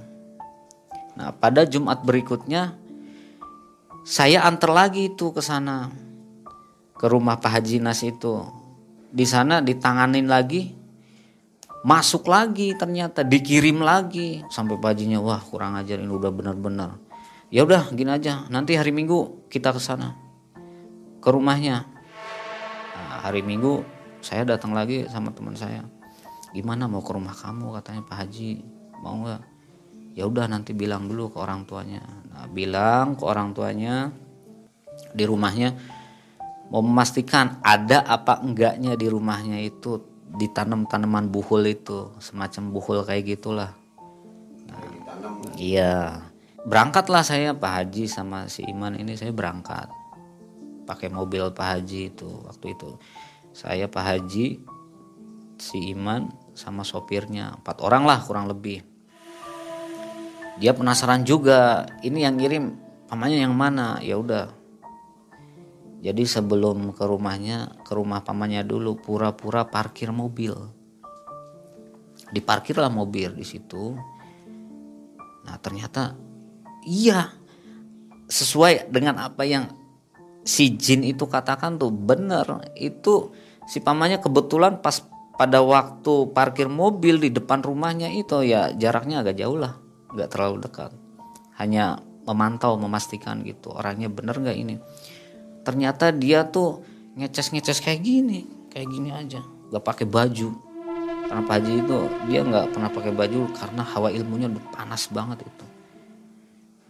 Nah, 1.14 1.30
pada 1.30 1.62
Jumat 1.62 2.02
berikutnya 2.02 2.74
saya 4.02 4.42
antar 4.44 4.74
lagi 4.74 5.14
itu 5.14 5.30
ke 5.30 5.40
sana 5.40 5.88
ke 6.98 7.06
rumah 7.06 7.38
Pak 7.38 7.50
Haji 7.58 7.78
Nas 7.78 8.02
itu. 8.02 8.42
Di 9.14 9.22
sana 9.22 9.62
ditanganin 9.62 10.26
lagi 10.26 10.74
masuk 11.86 12.26
lagi 12.26 12.74
ternyata 12.74 13.22
dikirim 13.22 13.78
lagi. 13.78 14.42
Sampai 14.50 14.74
Pak 14.74 14.90
Hajinya 14.96 15.22
wah 15.22 15.38
kurang 15.38 15.78
ajar 15.78 16.02
ini 16.02 16.10
udah 16.10 16.34
benar-benar. 16.34 16.98
Ya 17.52 17.62
udah 17.62 17.94
gini 17.94 18.10
aja 18.10 18.50
nanti 18.50 18.74
hari 18.74 18.90
Minggu 18.90 19.46
kita 19.46 19.70
ke 19.70 19.78
sana 19.78 20.18
ke 21.22 21.28
rumahnya. 21.30 21.86
Nah, 22.98 23.22
hari 23.22 23.46
Minggu 23.46 23.86
saya 24.18 24.42
datang 24.42 24.74
lagi 24.74 25.06
sama 25.06 25.30
teman 25.30 25.54
saya. 25.54 25.86
Gimana 26.50 26.90
mau 26.90 27.04
ke 27.04 27.14
rumah 27.14 27.36
kamu? 27.36 27.70
katanya 27.78 28.02
Pak 28.02 28.16
Haji 28.18 28.50
mau 28.98 29.14
nggak? 29.22 29.42
Ya 30.18 30.26
udah 30.26 30.50
nanti 30.50 30.74
bilang 30.74 31.06
dulu 31.06 31.30
ke 31.30 31.38
orang 31.38 31.62
tuanya. 31.62 32.02
Nah, 32.34 32.50
bilang 32.50 33.14
ke 33.14 33.22
orang 33.22 33.54
tuanya 33.54 34.10
di 35.14 35.22
rumahnya 35.26 35.74
memastikan 36.72 37.60
ada 37.60 38.00
apa 38.04 38.40
enggaknya 38.40 38.96
di 38.96 39.06
rumahnya 39.10 39.60
itu 39.60 40.00
ditanam 40.34 40.88
tanaman 40.88 41.30
buhul 41.30 41.62
itu 41.68 42.10
semacam 42.18 42.62
buhul 42.74 42.98
kayak 43.06 43.38
gitulah. 43.38 43.70
Nah, 44.68 44.82
iya. 45.56 46.24
Berangkatlah 46.64 47.20
saya 47.20 47.52
Pak 47.52 47.72
Haji 47.76 48.08
sama 48.08 48.48
si 48.48 48.64
Iman 48.64 48.96
ini 48.96 49.14
saya 49.14 49.30
berangkat. 49.30 49.92
Pakai 50.88 51.12
mobil 51.12 51.52
Pak 51.52 51.66
Haji 51.76 52.00
itu 52.08 52.28
waktu 52.48 52.72
itu. 52.72 52.96
Saya 53.52 53.86
Pak 53.86 54.04
Haji 54.04 54.64
si 55.60 55.78
Iman 55.92 56.32
sama 56.56 56.82
sopirnya. 56.82 57.60
Empat 57.60 57.84
orang 57.84 58.08
lah 58.08 58.24
kurang 58.24 58.48
lebih. 58.48 58.80
Dia 60.56 60.72
penasaran 60.72 61.26
juga 61.26 61.84
ini 62.00 62.24
yang 62.24 62.40
ngirim 62.40 62.64
pamannya 63.12 63.44
yang 63.44 63.54
mana? 63.54 64.00
Ya 64.00 64.16
udah 64.16 64.63
jadi 66.04 66.20
sebelum 66.28 66.92
ke 66.92 67.00
rumahnya 67.08 67.80
ke 67.80 67.96
rumah 67.96 68.20
pamannya 68.20 68.60
dulu 68.60 69.00
pura-pura 69.00 69.64
parkir 69.64 70.12
mobil. 70.12 70.52
Diparkirlah 72.28 72.92
mobil 72.92 73.32
di 73.32 73.40
situ. 73.40 73.96
Nah 75.48 75.56
ternyata 75.64 76.12
iya 76.84 77.32
sesuai 78.28 78.92
dengan 78.92 79.16
apa 79.16 79.48
yang 79.48 79.64
si 80.44 80.76
jin 80.76 81.08
itu 81.08 81.24
katakan 81.24 81.80
tuh 81.80 81.88
bener. 81.88 82.68
Itu 82.76 83.32
si 83.64 83.80
pamannya 83.80 84.20
kebetulan 84.20 84.84
pas 84.84 85.00
pada 85.40 85.64
waktu 85.64 86.28
parkir 86.36 86.68
mobil 86.68 87.16
di 87.16 87.32
depan 87.32 87.64
rumahnya 87.64 88.12
itu 88.12 88.44
ya 88.44 88.76
jaraknya 88.76 89.24
agak 89.24 89.40
jauh 89.40 89.56
lah 89.56 89.80
nggak 90.12 90.28
terlalu 90.28 90.68
dekat. 90.68 90.92
Hanya 91.56 91.96
memantau 92.28 92.76
memastikan 92.76 93.40
gitu 93.40 93.72
orangnya 93.72 94.12
bener 94.12 94.36
nggak 94.36 94.56
ini 94.56 94.76
ternyata 95.64 96.12
dia 96.12 96.44
tuh 96.44 96.84
ngeces 97.16 97.50
ngeces 97.50 97.80
kayak 97.80 98.04
gini 98.04 98.44
kayak 98.74 98.90
gini 98.90 99.14
aja. 99.14 99.40
Nggak 99.70 99.84
pakai 99.86 100.06
baju. 100.10 100.50
Karena 101.24 101.40
Pak 101.40 101.56
Haji 101.56 101.72
itu 101.80 101.98
dia 102.28 102.40
nggak 102.44 102.66
pernah 102.76 102.90
pakai 102.92 103.12
baju 103.14 103.40
karena 103.56 103.82
hawa 103.86 104.12
ilmunya 104.12 104.46
udah 104.50 104.64
panas 104.74 105.08
banget 105.08 105.46
itu. 105.46 105.66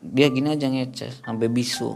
Dia 0.05 0.27
gini 0.33 0.49
aja 0.53 0.67
ngeces 0.67 1.23
sampai 1.23 1.47
bisu. 1.53 1.95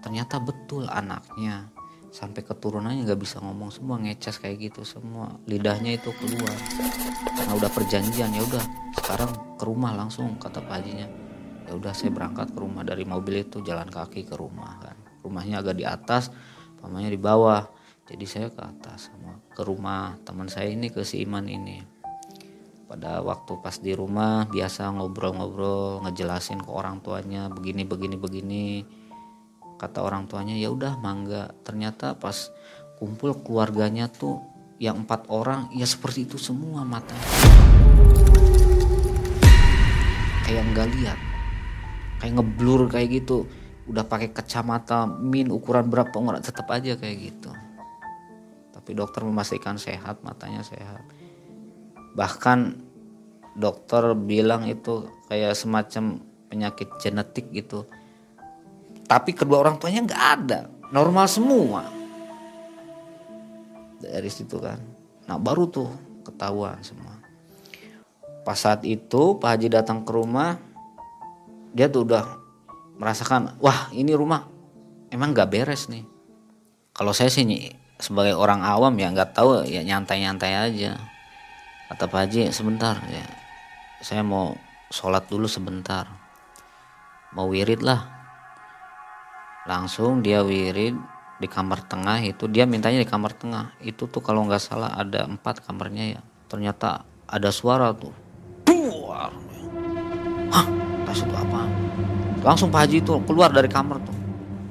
Ternyata 0.00 0.40
betul 0.40 0.88
anaknya. 0.88 1.68
Sampai 2.14 2.46
keturunannya 2.46 3.04
nggak 3.04 3.20
bisa 3.20 3.42
ngomong 3.42 3.74
semua 3.74 4.00
ngeces 4.00 4.40
kayak 4.40 4.72
gitu 4.72 4.86
semua. 4.86 5.36
Lidahnya 5.44 5.98
itu 5.98 6.14
keluar. 6.16 6.54
Karena 7.34 7.52
udah 7.58 7.70
perjanjian 7.74 8.30
ya 8.32 8.42
udah 8.46 8.64
sekarang 9.02 9.30
ke 9.60 9.64
rumah 9.66 9.92
langsung 9.92 10.38
kata 10.40 10.64
Pak 10.64 10.74
Hajinya. 10.80 11.08
Ya 11.68 11.72
udah 11.76 11.92
saya 11.92 12.08
berangkat 12.14 12.56
ke 12.56 12.58
rumah. 12.62 12.86
Dari 12.86 13.04
mobil 13.04 13.44
itu 13.44 13.60
jalan 13.60 13.90
kaki 13.90 14.24
ke 14.24 14.34
rumah 14.38 14.80
kan 14.80 14.93
rumahnya 15.24 15.64
agak 15.64 15.80
di 15.80 15.88
atas 15.88 16.28
pamannya 16.84 17.08
di 17.08 17.20
bawah. 17.20 17.64
Jadi 18.04 18.24
saya 18.28 18.52
ke 18.52 18.60
atas 18.60 19.08
sama 19.08 19.40
ke 19.56 19.64
rumah 19.64 20.20
teman 20.28 20.52
saya 20.52 20.68
ini 20.68 20.92
ke 20.92 21.00
si 21.00 21.24
Iman 21.24 21.48
ini. 21.48 21.80
Pada 22.84 23.24
waktu 23.24 23.56
pas 23.64 23.80
di 23.80 23.96
rumah 23.96 24.44
biasa 24.44 24.92
ngobrol-ngobrol 24.92 26.04
ngejelasin 26.04 26.60
ke 26.60 26.68
orang 26.68 27.00
tuanya 27.00 27.48
begini 27.48 27.88
begini 27.88 28.16
begini. 28.20 28.66
Kata 29.80 30.04
orang 30.04 30.28
tuanya 30.28 30.52
ya 30.52 30.68
udah 30.68 31.00
mangga. 31.00 31.56
Ternyata 31.64 32.20
pas 32.20 32.52
kumpul 33.00 33.40
keluarganya 33.40 34.12
tuh 34.12 34.44
yang 34.76 35.08
empat 35.08 35.32
orang 35.32 35.72
ya 35.72 35.88
seperti 35.88 36.28
itu 36.28 36.36
semua 36.36 36.84
mata. 36.84 37.16
Kayak 40.44 40.68
nggak 40.76 40.88
lihat 41.00 41.18
kayak 42.24 42.40
ngeblur 42.40 42.88
kayak 42.88 43.20
gitu 43.20 43.44
udah 43.84 44.04
pakai 44.08 44.32
kacamata 44.32 45.04
min 45.04 45.52
ukuran 45.52 45.92
berapa 45.92 46.12
nggak 46.12 46.44
tetap 46.44 46.68
aja 46.72 46.96
kayak 46.96 47.16
gitu. 47.20 47.52
Tapi 48.72 48.90
dokter 48.96 49.24
memastikan 49.24 49.76
sehat 49.76 50.24
matanya 50.24 50.64
sehat. 50.64 51.04
Bahkan 52.16 52.80
dokter 53.56 54.16
bilang 54.16 54.64
itu 54.66 55.08
kayak 55.28 55.52
semacam 55.52 56.20
penyakit 56.48 56.88
genetik 57.00 57.48
gitu. 57.52 57.84
Tapi 59.04 59.36
kedua 59.36 59.60
orang 59.60 59.76
tuanya 59.76 60.08
nggak 60.08 60.24
ada 60.40 60.60
normal 60.88 61.28
semua. 61.28 61.84
Dari 64.00 64.30
situ 64.32 64.56
kan. 64.60 64.80
Nah 65.28 65.36
baru 65.36 65.68
tuh 65.68 65.88
ketahuan 66.24 66.80
semua. 66.80 67.20
Pas 68.44 68.56
saat 68.56 68.84
itu 68.84 69.36
Pak 69.40 69.48
Haji 69.56 69.68
datang 69.72 70.04
ke 70.04 70.12
rumah 70.12 70.60
dia 71.72 71.88
tuh 71.88 72.04
udah 72.04 72.43
merasakan 73.04 73.60
wah 73.60 73.92
ini 73.92 74.16
rumah 74.16 74.48
emang 75.12 75.36
nggak 75.36 75.52
beres 75.52 75.92
nih. 75.92 76.08
Kalau 76.96 77.12
saya 77.12 77.28
sih 77.28 77.44
sebagai 78.00 78.32
orang 78.32 78.64
awam 78.64 78.96
ya 78.96 79.12
nggak 79.12 79.36
tahu 79.36 79.60
ya 79.68 79.84
nyantai-nyantai 79.84 80.56
aja. 80.56 80.96
Kata 81.92 82.08
Pak 82.08 82.20
Haji 82.24 82.48
sebentar 82.48 82.96
ya. 83.12 83.28
Saya 84.00 84.24
mau 84.24 84.56
sholat 84.88 85.28
dulu 85.28 85.44
sebentar. 85.44 86.08
Mau 87.36 87.52
wirid 87.52 87.84
lah. 87.84 88.08
Langsung 89.68 90.24
dia 90.24 90.40
wirid 90.40 90.96
di 91.36 91.48
kamar 91.50 91.84
tengah 91.84 92.24
itu 92.24 92.48
dia 92.48 92.64
mintanya 92.64 93.04
di 93.04 93.08
kamar 93.08 93.36
tengah. 93.36 93.76
Itu 93.84 94.08
tuh 94.08 94.24
kalau 94.24 94.48
nggak 94.48 94.64
salah 94.64 94.96
ada 94.96 95.28
empat 95.28 95.60
kamarnya 95.60 96.16
ya. 96.16 96.20
Ternyata 96.48 97.04
ada 97.28 97.52
suara 97.52 97.92
tuh. 97.92 98.16
Buar. 98.64 99.28
Hah? 100.48 100.66
Tas 101.04 101.20
itu 101.20 101.36
apa 101.36 101.83
langsung 102.44 102.68
Pak 102.68 102.86
Haji 102.86 103.00
itu 103.00 103.12
keluar 103.24 103.48
dari 103.50 103.66
kamar 103.66 103.98
tuh. 104.04 104.16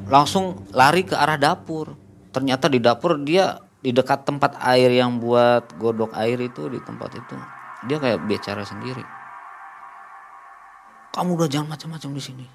Langsung 0.07 0.69
lari 0.71 1.01
ke 1.03 1.17
arah 1.17 1.41
dapur. 1.41 1.97
Ternyata 2.29 2.69
di 2.69 2.77
dapur 2.77 3.17
dia 3.25 3.57
di 3.83 3.91
dekat 3.91 4.23
tempat 4.23 4.55
air 4.63 4.93
yang 4.93 5.19
buat 5.19 5.75
godok 5.75 6.15
air 6.15 6.39
itu 6.39 6.69
di 6.69 6.79
tempat 6.79 7.12
itu. 7.17 7.36
Dia 7.89 7.97
kayak 7.99 8.23
bicara 8.23 8.63
sendiri. 8.63 9.03
Kamu 11.13 11.36
udah 11.36 11.49
jangan 11.51 11.75
macam-macam 11.75 12.09
di 12.15 12.21
sini. 12.23 12.45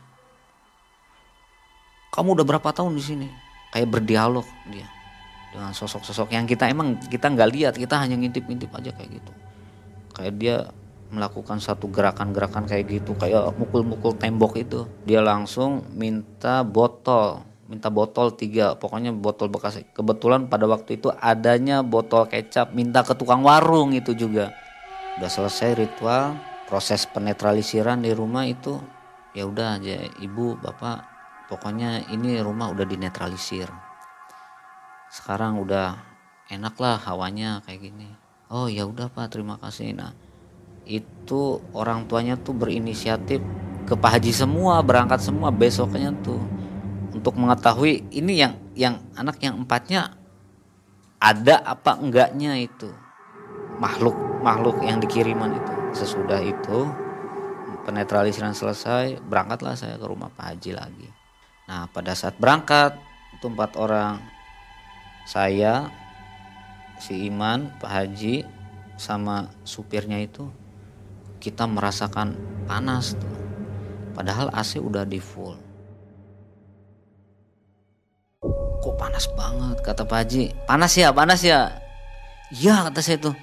Kamu 2.11 2.35
udah 2.35 2.47
berapa 2.49 2.71
tahun 2.73 2.97
di 2.97 3.05
sini? 3.05 3.29
Kayak 3.71 4.01
berdialog 4.01 4.47
dia. 4.73 4.89
Dengan 5.53 5.71
sosok-sosok 5.77 6.33
yang 6.33 6.49
kita 6.49 6.67
emang 6.67 6.97
kita 7.07 7.29
nggak 7.29 7.51
lihat. 7.55 7.75
Kita 7.77 8.01
hanya 8.01 8.17
ngintip-ngintip 8.19 8.73
aja 8.73 8.91
kayak 8.97 9.21
gitu. 9.21 9.33
Kayak 10.17 10.35
dia 10.41 10.57
melakukan 11.09 11.59
satu 11.59 11.89
gerakan-gerakan 11.89 12.69
kayak 12.69 13.01
gitu 13.01 13.17
kayak 13.17 13.53
mukul-mukul 13.57 14.17
tembok 14.17 14.61
itu. 14.61 14.85
Dia 15.09 15.25
langsung 15.25 15.85
minta 15.97 16.61
botol 16.65 17.49
minta 17.69 17.93
botol 17.93 18.33
tiga. 18.33 18.75
Pokoknya 18.75 19.13
botol 19.13 19.53
bekas. 19.53 19.79
Kebetulan 19.93 20.49
pada 20.49 20.65
waktu 20.65 20.97
itu 20.99 21.13
adanya 21.21 21.85
botol 21.85 22.25
kecap 22.27 22.73
minta 22.73 23.05
ke 23.05 23.13
tukang 23.15 23.45
warung 23.45 23.93
itu 23.93 24.17
juga. 24.17 24.51
Udah 25.21 25.29
selesai 25.29 25.77
ritual 25.77 26.35
proses 26.67 27.05
penetralisiran 27.09 28.05
di 28.05 28.13
rumah 28.13 28.45
itu 28.49 28.81
ya 29.37 29.45
udah 29.45 29.81
aja 29.81 30.05
ibu 30.25 30.57
bapak 30.61 31.05
pokoknya 31.49 32.09
ini 32.13 32.41
rumah 32.41 32.73
udah 32.73 32.85
dinetralisir. 32.89 33.69
Sekarang 35.09 35.61
udah 35.61 35.97
enak 36.53 36.75
lah 36.81 36.97
hawanya 37.01 37.65
kayak 37.65 37.93
gini. 37.93 38.09
Oh 38.49 38.69
ya 38.69 38.89
udah 38.89 39.13
pak 39.13 39.33
terima 39.33 39.61
kasih. 39.61 39.93
Nah 39.93 40.13
itu 40.89 41.61
orang 41.77 42.09
tuanya 42.09 42.41
tuh 42.41 42.57
berinisiatif 42.57 43.45
ke 43.85 43.93
Pak 43.93 44.19
Haji 44.19 44.33
semua 44.33 44.81
berangkat 44.81 45.21
semua 45.21 45.53
besoknya 45.53 46.11
tuh. 46.25 46.41
Untuk 47.13 47.37
mengetahui 47.37 48.09
ini 48.09 48.41
yang 48.41 48.57
yang 48.73 48.95
anak 49.13 49.37
yang 49.45 49.61
empatnya 49.61 50.17
ada 51.21 51.61
apa 51.61 52.01
enggaknya 52.01 52.57
itu. 52.57 52.89
Makhluk 53.77 54.17
makhluk 54.41 54.81
yang 54.81 54.99
dikiriman 54.99 55.57
itu. 55.57 55.75
Sesudah 55.93 56.41
itu 56.41 56.89
penetralisiran 57.85 58.57
selesai 58.57 59.21
berangkatlah 59.25 59.77
saya 59.77 60.01
ke 60.01 60.07
rumah 60.09 60.33
Pak 60.33 60.57
Haji 60.57 60.73
lagi. 60.73 61.09
Nah 61.69 61.89
pada 61.93 62.17
saat 62.17 62.41
berangkat 62.41 62.97
itu 63.37 63.47
empat 63.49 63.77
orang. 63.77 64.21
Saya 65.29 65.93
si 66.97 67.29
Iman 67.29 67.69
Pak 67.77 67.93
Haji 67.93 68.45
sama 68.97 69.53
supirnya 69.63 70.17
itu 70.25 70.49
kita 71.49 71.65
merasakan 71.65 72.37
panas 72.69 73.17
tuh. 73.17 73.33
Padahal 74.13 74.53
AC 74.53 74.77
udah 74.77 75.09
di 75.09 75.17
full. 75.17 75.57
Kok 78.79 78.95
panas 79.01 79.25
banget 79.33 79.81
kata 79.81 80.05
Pak 80.05 80.19
Haji. 80.21 80.45
Panas 80.69 80.93
ya 80.93 81.09
panas 81.09 81.41
ya? 81.41 81.73
Iya 82.53 82.93
kata 82.93 83.01
saya 83.01 83.17
tuh. 83.17 83.37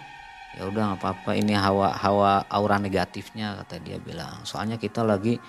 Ya 0.55 0.69
udah 0.69 0.93
nggak 0.93 0.99
apa-apa. 1.01 1.31
Ini 1.33 1.57
hawa 1.57 1.97
hawa 1.97 2.45
aura 2.47 2.77
negatifnya 2.77 3.57
kata 3.65 3.81
dia 3.81 3.97
bilang. 3.97 4.45
Soalnya 4.45 4.77
kita 4.77 5.01
lagi 5.01 5.41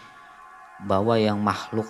bawa 0.83 1.21
yang 1.21 1.45
makhluk 1.45 1.87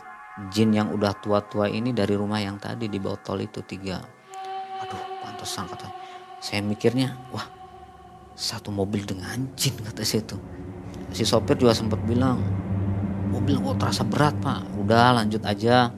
jin 0.52 0.74
yang 0.74 0.90
udah 0.92 1.16
tua-tua 1.22 1.70
ini 1.70 1.96
dari 1.96 2.12
rumah 2.12 2.42
yang 2.42 2.58
tadi 2.58 2.90
di 2.90 2.98
botol 2.98 3.40
itu 3.40 3.62
tiga. 3.62 4.02
Aduh 4.82 5.00
pantesan 5.22 5.70
kata 5.70 5.86
saya. 6.42 6.60
Mikirnya 6.60 7.16
wah 7.30 7.46
satu 8.36 8.68
mobil 8.68 9.04
dengan 9.08 9.48
jin 9.56 9.72
kata 9.80 10.04
saya 10.04 10.20
itu 10.24 10.36
si 11.16 11.24
sopir 11.24 11.56
juga 11.56 11.72
sempat 11.72 12.04
bilang 12.04 12.36
mobil 13.32 13.56
kok 13.56 13.80
terasa 13.80 14.04
berat 14.04 14.36
pak. 14.44 14.68
Udah 14.76 15.16
lanjut 15.16 15.40
aja. 15.48 15.88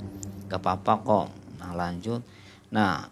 Gak 0.47 0.63
apa-apa 0.63 0.93
kok. 1.03 1.27
Nah 1.59 1.75
lanjut. 1.75 2.23
Nah 2.71 3.11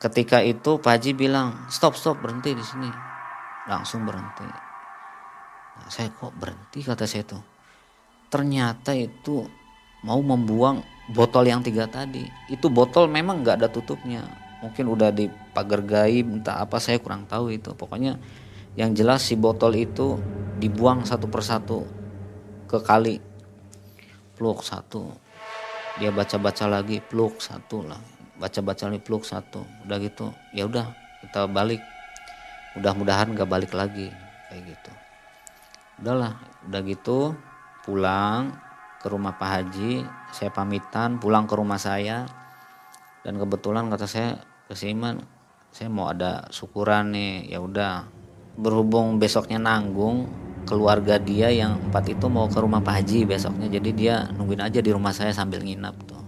ketika 0.00 0.40
itu 0.40 0.80
Pak 0.80 1.00
Haji 1.00 1.10
bilang 1.12 1.68
stop 1.68 2.00
stop 2.00 2.24
berhenti 2.24 2.56
di 2.56 2.64
sini. 2.64 2.88
Langsung 3.68 4.08
berhenti. 4.08 4.48
Nah, 5.74 5.88
saya 5.88 6.08
kok 6.12 6.32
berhenti? 6.36 6.80
kata 6.80 7.04
saya 7.04 7.24
itu 7.24 7.38
ternyata 8.34 8.90
itu 8.98 9.46
mau 10.02 10.18
membuang 10.18 10.82
botol 11.14 11.46
yang 11.46 11.62
tiga 11.62 11.86
tadi. 11.86 12.26
Itu 12.50 12.66
botol 12.66 13.06
memang 13.06 13.46
nggak 13.46 13.62
ada 13.62 13.68
tutupnya. 13.70 14.26
Mungkin 14.58 14.90
udah 14.90 15.14
di 15.14 15.30
pagar 15.54 15.86
gaib 15.86 16.42
entah 16.42 16.58
apa 16.58 16.82
saya 16.82 16.98
kurang 16.98 17.30
tahu 17.30 17.54
itu. 17.54 17.70
Pokoknya 17.78 18.18
yang 18.74 18.90
jelas 18.90 19.22
si 19.22 19.38
botol 19.38 19.78
itu 19.78 20.18
dibuang 20.58 21.06
satu 21.06 21.30
persatu 21.30 21.86
ke 22.66 22.78
kali. 22.82 23.22
Pluk 24.34 24.66
satu. 24.66 25.14
Dia 26.02 26.10
baca-baca 26.10 26.66
lagi 26.66 26.98
pluk 26.98 27.38
satu 27.38 27.86
lah. 27.86 28.02
Baca-baca 28.34 28.90
lagi 28.90 28.98
pluk 28.98 29.22
satu. 29.22 29.62
Udah 29.86 29.96
gitu 30.02 30.34
ya 30.50 30.66
udah 30.66 30.90
kita 31.22 31.46
balik. 31.46 31.78
Mudah-mudahan 32.74 33.38
gak 33.38 33.46
balik 33.46 33.70
lagi 33.70 34.10
kayak 34.50 34.74
gitu. 34.74 34.92
Udahlah 36.02 36.34
udah 36.66 36.80
gitu 36.82 37.18
pulang 37.86 38.58
ke 38.98 39.06
rumah 39.06 39.38
Pak 39.38 39.50
Haji. 39.54 40.02
Saya 40.34 40.50
pamitan 40.50 41.22
pulang 41.22 41.46
ke 41.46 41.54
rumah 41.54 41.78
saya. 41.78 42.26
Dan 43.22 43.38
kebetulan 43.38 43.86
kata 43.86 44.10
saya 44.10 44.42
ke 44.66 44.74
Iman 44.90 45.22
saya 45.70 45.90
mau 45.90 46.10
ada 46.10 46.50
syukuran 46.50 47.14
nih. 47.14 47.54
Ya 47.54 47.62
udah 47.62 48.10
berhubung 48.54 49.18
besoknya 49.18 49.58
nanggung 49.58 50.30
keluarga 50.64 51.20
dia 51.20 51.52
yang 51.52 51.76
empat 51.90 52.16
itu 52.16 52.26
mau 52.26 52.48
ke 52.48 52.58
rumah 52.58 52.80
Pak 52.80 53.04
Haji 53.04 53.28
besoknya. 53.28 53.68
Jadi 53.68 53.90
dia 53.92 54.28
nungguin 54.32 54.64
aja 54.64 54.80
di 54.80 54.90
rumah 54.90 55.12
saya 55.12 55.30
sambil 55.30 55.60
nginap 55.60 55.94
tuh. 56.08 56.24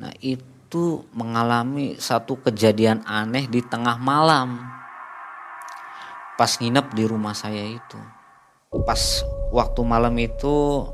Nah 0.00 0.10
itu 0.24 1.04
mengalami 1.12 1.94
satu 2.00 2.40
kejadian 2.40 3.04
aneh 3.04 3.46
di 3.46 3.60
tengah 3.60 4.00
malam. 4.00 4.58
Pas 6.34 6.50
nginep 6.58 6.90
di 6.96 7.04
rumah 7.06 7.36
saya 7.36 7.62
itu. 7.62 8.00
Pas 8.82 9.22
waktu 9.54 9.80
malam 9.86 10.16
itu 10.18 10.88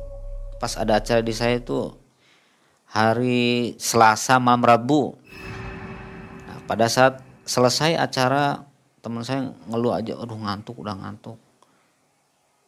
pas 0.61 0.77
ada 0.77 1.01
acara 1.01 1.25
di 1.25 1.33
saya 1.33 1.57
itu 1.57 1.97
hari 2.85 3.73
Selasa 3.81 4.37
malam 4.37 4.67
Rabu. 4.67 5.17
Nah, 6.45 6.59
pada 6.69 6.91
saat 6.93 7.25
selesai 7.49 7.97
acara 7.97 8.70
teman 9.01 9.25
saya 9.25 9.53
ngeluh 9.69 9.97
aja 9.97 10.17
aduh 10.17 10.37
ngantuk 10.37 10.77
udah 10.81 10.95
ngantuk. 10.97 11.37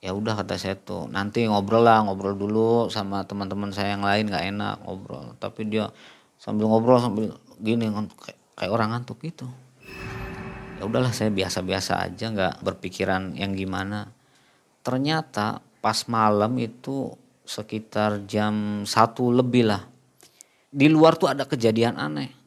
Ya 0.02 0.10
udah 0.10 0.34
kata 0.34 0.58
saya 0.58 0.74
tuh. 0.74 1.06
Nanti 1.06 1.46
ngobrol 1.46 1.86
lah 1.86 2.02
ngobrol 2.02 2.34
dulu 2.34 2.90
sama 2.90 3.22
teman-teman 3.22 3.70
saya 3.70 3.94
yang 3.94 4.02
lain 4.02 4.26
nggak 4.26 4.44
enak 4.50 4.76
ngobrol. 4.82 5.38
Tapi 5.38 5.68
dia 5.70 5.86
sambil 6.40 6.66
ngobrol 6.66 6.98
sambil 6.98 7.38
gini 7.62 7.86
kayak, 8.18 8.38
kayak 8.58 8.72
orang 8.74 8.98
ngantuk 8.98 9.22
gitu. 9.22 9.46
Ya 10.80 10.90
udahlah 10.90 11.14
saya 11.14 11.30
biasa-biasa 11.30 12.02
aja 12.02 12.26
nggak 12.34 12.66
berpikiran 12.66 13.38
yang 13.38 13.54
gimana. 13.54 14.10
Ternyata 14.82 15.62
pas 15.78 16.10
malam 16.10 16.58
itu 16.58 17.14
sekitar 17.46 18.26
jam 18.26 18.82
satu 18.82 19.30
lebih 19.30 19.70
lah. 19.70 19.86
Di 20.72 20.90
luar 20.90 21.14
tuh 21.14 21.30
ada 21.30 21.46
kejadian 21.46 21.94
aneh 21.94 22.42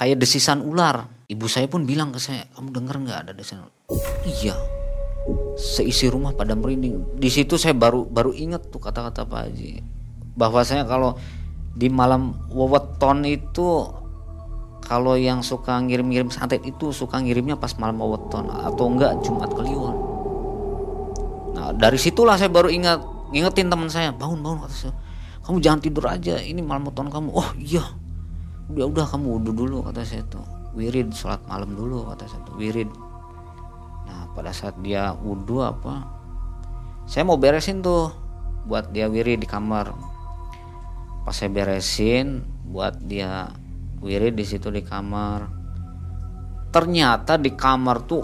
kayak 0.00 0.16
desisan 0.16 0.64
ular 0.64 1.19
ibu 1.30 1.46
saya 1.46 1.70
pun 1.70 1.86
bilang 1.86 2.10
ke 2.10 2.18
saya 2.18 2.50
kamu 2.58 2.74
dengar 2.74 2.98
nggak 2.98 3.18
ada 3.22 3.32
desisan 3.32 3.70
iya. 4.26 4.58
Seisi 5.54 6.08
rumah 6.08 6.32
pada 6.32 6.56
merinding. 6.56 7.20
Di 7.20 7.28
situ 7.28 7.60
saya 7.60 7.76
baru 7.76 8.08
baru 8.08 8.32
ingat 8.32 8.72
tuh 8.72 8.80
kata-kata 8.80 9.28
Pak 9.28 9.40
Haji. 9.46 9.84
Bahwasanya 10.34 10.88
kalau 10.88 11.20
di 11.76 11.92
malam 11.92 12.34
weweton 12.48 13.28
itu 13.28 13.84
kalau 14.80 15.14
yang 15.14 15.44
suka 15.44 15.76
ngirim-ngirim 15.76 16.32
santet 16.32 16.64
itu 16.64 16.90
suka 16.90 17.20
ngirimnya 17.20 17.60
pas 17.60 17.76
malam 17.76 18.00
weweton 18.00 18.48
atau 18.48 18.84
enggak 18.88 19.20
Jumat 19.22 19.52
Kliwon. 19.52 19.96
Nah 21.52 21.76
dari 21.76 22.00
situlah 22.00 22.40
saya 22.40 22.48
baru 22.48 22.72
ingat 22.72 23.04
ngingetin 23.30 23.68
teman 23.68 23.92
saya 23.92 24.10
bangun 24.16 24.40
bangun 24.40 24.66
kata 24.66 24.88
saya. 24.88 24.94
Kamu 25.44 25.60
jangan 25.60 25.80
tidur 25.84 26.04
aja 26.08 26.40
ini 26.40 26.64
malam 26.64 26.88
weweton 26.88 27.12
kamu. 27.12 27.28
Oh 27.36 27.50
iya. 27.60 27.84
Udah 28.72 28.88
udah 28.88 29.04
kamu 29.04 29.26
wudhu 29.38 29.52
dulu 29.52 29.76
kata 29.84 30.00
saya 30.02 30.24
tuh 30.26 30.59
wirid 30.76 31.10
sholat 31.14 31.42
malam 31.50 31.74
dulu 31.74 32.10
kata 32.12 32.26
saya 32.30 32.42
tuh 32.46 32.56
wirid. 32.58 32.90
Pada 34.30 34.54
saat 34.54 34.78
dia 34.78 35.10
wudhu 35.10 35.58
apa 35.58 36.06
saya 37.10 37.26
mau 37.26 37.34
beresin 37.34 37.82
tuh 37.82 38.14
buat 38.62 38.94
dia 38.94 39.10
wiri 39.10 39.34
di 39.34 39.42
kamar. 39.42 39.90
Pas 41.26 41.34
saya 41.34 41.50
beresin 41.50 42.46
buat 42.70 42.94
dia 43.02 43.50
wiri 43.98 44.30
di 44.30 44.46
situ 44.46 44.70
di 44.70 44.86
kamar. 44.86 45.50
Ternyata 46.70 47.34
di 47.34 47.50
kamar 47.58 48.06
tuh 48.06 48.22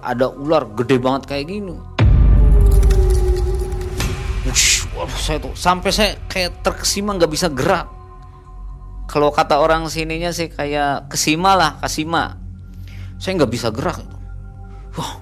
ada 0.00 0.32
ular 0.32 0.72
gede 0.72 0.96
banget 0.96 1.22
kayak 1.28 1.46
gini. 1.52 1.76
Wush, 4.48 4.88
saya 5.20 5.36
tuh 5.44 5.52
sampai 5.52 5.90
saya 5.92 6.16
kayak 6.24 6.64
terkesima 6.64 7.12
nggak 7.12 7.28
bisa 7.28 7.52
gerak 7.52 7.97
kalau 9.08 9.32
kata 9.32 9.56
orang 9.56 9.88
sininya 9.88 10.28
sih 10.28 10.52
kayak 10.52 11.08
kesima 11.08 11.56
lah 11.56 11.80
kasima. 11.80 12.36
Saya 13.16 13.40
nggak 13.40 13.50
bisa 13.50 13.72
gerak 13.72 14.04
wah 14.94 15.12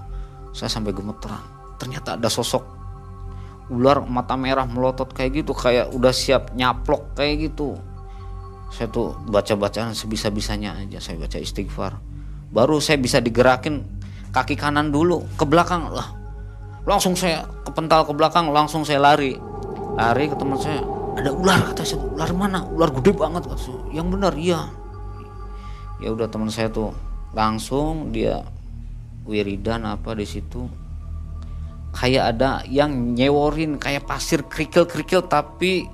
saya 0.51 0.66
sampai 0.66 0.90
gemeteran. 0.90 1.40
Ternyata 1.79 2.18
ada 2.18 2.27
sosok 2.27 2.66
ular 3.70 4.03
mata 4.07 4.35
merah 4.35 4.66
melotot 4.66 5.11
kayak 5.11 5.42
gitu 5.42 5.55
kayak 5.55 5.90
udah 5.94 6.11
siap 6.11 6.51
nyaplok 6.59 7.14
kayak 7.14 7.51
gitu. 7.51 7.79
Saya 8.75 8.90
tuh 8.90 9.14
baca 9.31 9.55
bacaan 9.55 9.94
sebisa 9.94 10.35
bisanya 10.35 10.75
aja 10.75 10.99
saya 10.99 11.22
baca 11.22 11.38
istighfar. 11.38 12.03
Baru 12.51 12.83
saya 12.83 12.99
bisa 12.99 13.22
digerakin 13.22 13.87
kaki 14.35 14.59
kanan 14.59 14.90
dulu 14.90 15.22
ke 15.38 15.46
belakang 15.46 15.94
lah. 15.94 16.11
Langsung 16.83 17.14
saya 17.14 17.46
kepental 17.62 18.03
ke 18.03 18.12
belakang 18.18 18.51
langsung 18.51 18.83
saya 18.83 18.99
lari. 18.99 19.38
Lari 19.94 20.27
ke 20.27 20.35
teman 20.35 20.59
saya 20.59 20.83
ada 21.16 21.33
ular 21.33 21.72
kata 21.72 21.83
saya. 21.83 22.05
Ular 22.05 22.31
mana? 22.37 22.61
Ular 22.68 22.92
gede 22.92 23.16
banget 23.16 23.48
kata 23.48 23.59
saya. 23.59 23.81
Yang 23.90 24.07
benar 24.12 24.33
iya. 24.37 24.61
Ya 25.96 26.12
udah 26.12 26.29
teman 26.29 26.52
saya 26.52 26.68
tuh 26.68 26.92
langsung 27.33 28.12
dia 28.12 28.44
wiridan 29.24 29.88
apa 29.88 30.12
di 30.12 30.29
situ. 30.29 30.68
Kayak 31.96 32.37
ada 32.37 32.61
yang 32.68 33.16
nyeworin 33.16 33.81
kayak 33.81 34.05
pasir 34.05 34.44
kerikil-kerikil 34.44 35.24
tapi 35.24 35.88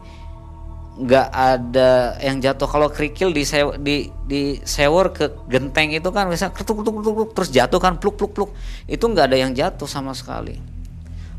nggak 0.98 1.28
ada 1.30 2.18
yang 2.18 2.42
jatuh. 2.42 2.66
Kalau 2.66 2.90
kerikil 2.90 3.30
di 3.30 3.46
di 3.78 3.96
di 4.26 4.42
sewer 4.66 5.14
ke 5.14 5.30
genteng 5.46 5.94
itu 5.94 6.10
kan 6.10 6.26
bisa 6.26 6.50
ketuk 6.50 6.82
ketuk 6.82 6.98
ketuk 6.98 7.30
terus 7.38 7.50
jatuh 7.54 7.78
kan 7.78 8.02
pluk 8.02 8.18
pluk 8.18 8.34
pluk. 8.34 8.50
Itu 8.90 9.06
nggak 9.06 9.30
ada 9.30 9.38
yang 9.38 9.54
jatuh 9.54 9.86
sama 9.86 10.10
sekali. 10.18 10.58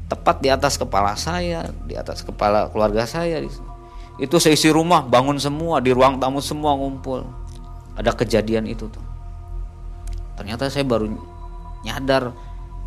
Tepat 0.07 0.39
di 0.39 0.47
atas 0.47 0.79
kepala 0.79 1.19
saya 1.19 1.67
di 1.83 1.99
atas 1.99 2.23
kepala 2.23 2.71
keluarga 2.71 3.03
saya 3.03 3.43
itu 4.21 4.37
seisi 4.37 4.69
rumah 4.69 5.01
bangun 5.01 5.41
semua 5.41 5.81
di 5.81 5.89
ruang 5.89 6.21
tamu 6.21 6.37
semua 6.37 6.77
ngumpul. 6.77 7.25
Ada 7.97 8.13
kejadian 8.13 8.69
itu 8.69 8.85
tuh. 8.89 9.01
Ternyata 10.37 10.69
saya 10.69 10.85
baru 10.85 11.09
nyadar 11.81 12.33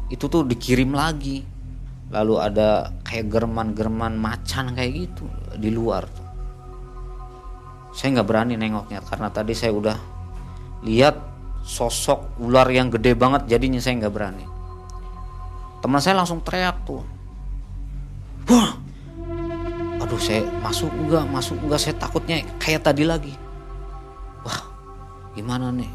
itu 0.07 0.27
tuh 0.31 0.47
dikirim 0.47 0.95
lagi. 0.95 1.43
Lalu 2.15 2.35
ada 2.39 2.95
kayak 3.03 3.27
german-german 3.27 4.15
macan 4.15 4.71
kayak 4.79 4.93
gitu 4.95 5.27
di 5.59 5.75
luar 5.75 6.07
tuh. 6.07 6.23
saya 7.97 8.21
nggak 8.21 8.29
berani 8.29 8.61
nengoknya 8.61 9.01
karena 9.09 9.33
tadi 9.33 9.57
saya 9.57 9.73
udah 9.73 9.97
lihat 10.85 11.17
sosok 11.65 12.37
ular 12.45 12.69
yang 12.69 12.93
gede 12.93 13.17
banget 13.17 13.49
jadinya 13.49 13.81
saya 13.81 14.05
nggak 14.05 14.15
berani. 14.15 14.47
Teman 15.81 15.99
saya 15.99 16.21
langsung 16.21 16.45
teriak 16.45 16.85
tuh. 16.87 17.03
Wah 18.53 18.86
aduh 20.07 20.23
saya 20.23 20.47
masuk 20.63 20.87
enggak 20.95 21.27
masuk 21.27 21.59
enggak. 21.67 21.83
Saya 21.83 21.99
takutnya 21.99 22.47
kayak 22.63 22.87
tadi 22.87 23.03
lagi. 23.03 23.35
Wah 24.47 24.63
gimana 25.35 25.75
nih? 25.75 25.91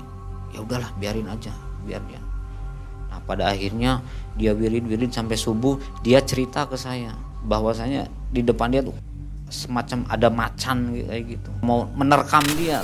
Ya 0.52 0.60
udahlah 0.60 0.92
biarin 1.00 1.32
aja 1.32 1.56
biar 1.88 2.04
dia. 2.12 2.20
Pada 3.24 3.48
akhirnya 3.48 4.04
dia 4.36 4.52
wirid-wirid 4.52 5.14
sampai 5.14 5.40
subuh 5.40 5.80
dia 6.04 6.20
cerita 6.20 6.68
ke 6.68 6.76
saya 6.76 7.16
bahwasanya 7.48 8.12
di 8.28 8.44
depan 8.44 8.68
dia 8.74 8.84
tuh 8.84 8.98
semacam 9.48 10.04
ada 10.12 10.28
macan 10.28 10.92
kayak 10.92 11.40
gitu. 11.40 11.50
Mau 11.64 11.88
menerkam 11.96 12.44
dia 12.60 12.84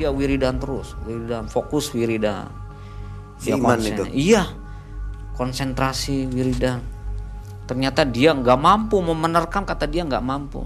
dia 0.00 0.08
wiridan 0.08 0.56
terus 0.56 0.96
wiridan 1.04 1.44
fokus 1.52 1.92
wiridan. 1.92 2.48
Dia 3.44 3.60
Iman 3.60 3.76
konsen- 3.76 3.92
itu? 3.92 4.04
iya 4.16 4.48
konsentrasi 5.36 6.24
wiridan. 6.32 6.80
Ternyata 7.68 8.08
dia 8.08 8.32
nggak 8.32 8.56
mampu 8.56 8.96
menerkam 9.04 9.68
kata 9.68 9.84
dia 9.84 10.08
nggak 10.08 10.24
mampu. 10.24 10.64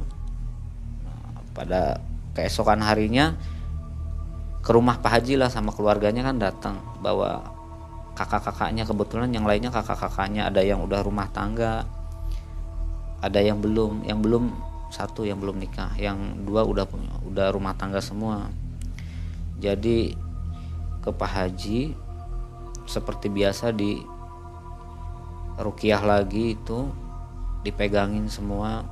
Nah, 1.02 1.42
pada 1.50 1.98
keesokan 2.38 2.78
harinya 2.86 3.34
ke 4.64 4.70
rumah 4.72 4.96
Pak 5.02 5.20
Haji 5.20 5.36
lah 5.36 5.50
sama 5.52 5.74
keluarganya 5.74 6.24
kan 6.24 6.40
datang 6.40 6.80
bawa 7.04 7.44
kakak-kakaknya 8.14 8.86
kebetulan 8.86 9.28
yang 9.34 9.44
lainnya 9.44 9.68
kakak-kakaknya 9.74 10.48
ada 10.48 10.62
yang 10.62 10.80
udah 10.80 11.02
rumah 11.04 11.28
tangga 11.34 11.84
ada 13.20 13.40
yang 13.42 13.60
belum 13.60 14.06
yang 14.08 14.22
belum 14.24 14.54
satu 14.88 15.26
yang 15.26 15.42
belum 15.42 15.58
nikah 15.60 15.92
yang 15.98 16.46
dua 16.46 16.62
udah 16.64 16.86
punya 16.86 17.10
udah 17.26 17.50
rumah 17.52 17.74
tangga 17.76 17.98
semua 18.00 18.48
jadi 19.58 20.18
ke 21.04 21.10
Pak 21.14 21.30
Haji 21.30 21.94
seperti 22.84 23.30
biasa 23.30 23.70
di 23.70 24.00
rukiah 25.60 26.02
lagi 26.02 26.58
itu 26.58 26.90
dipegangin 27.62 28.26
semua 28.26 28.84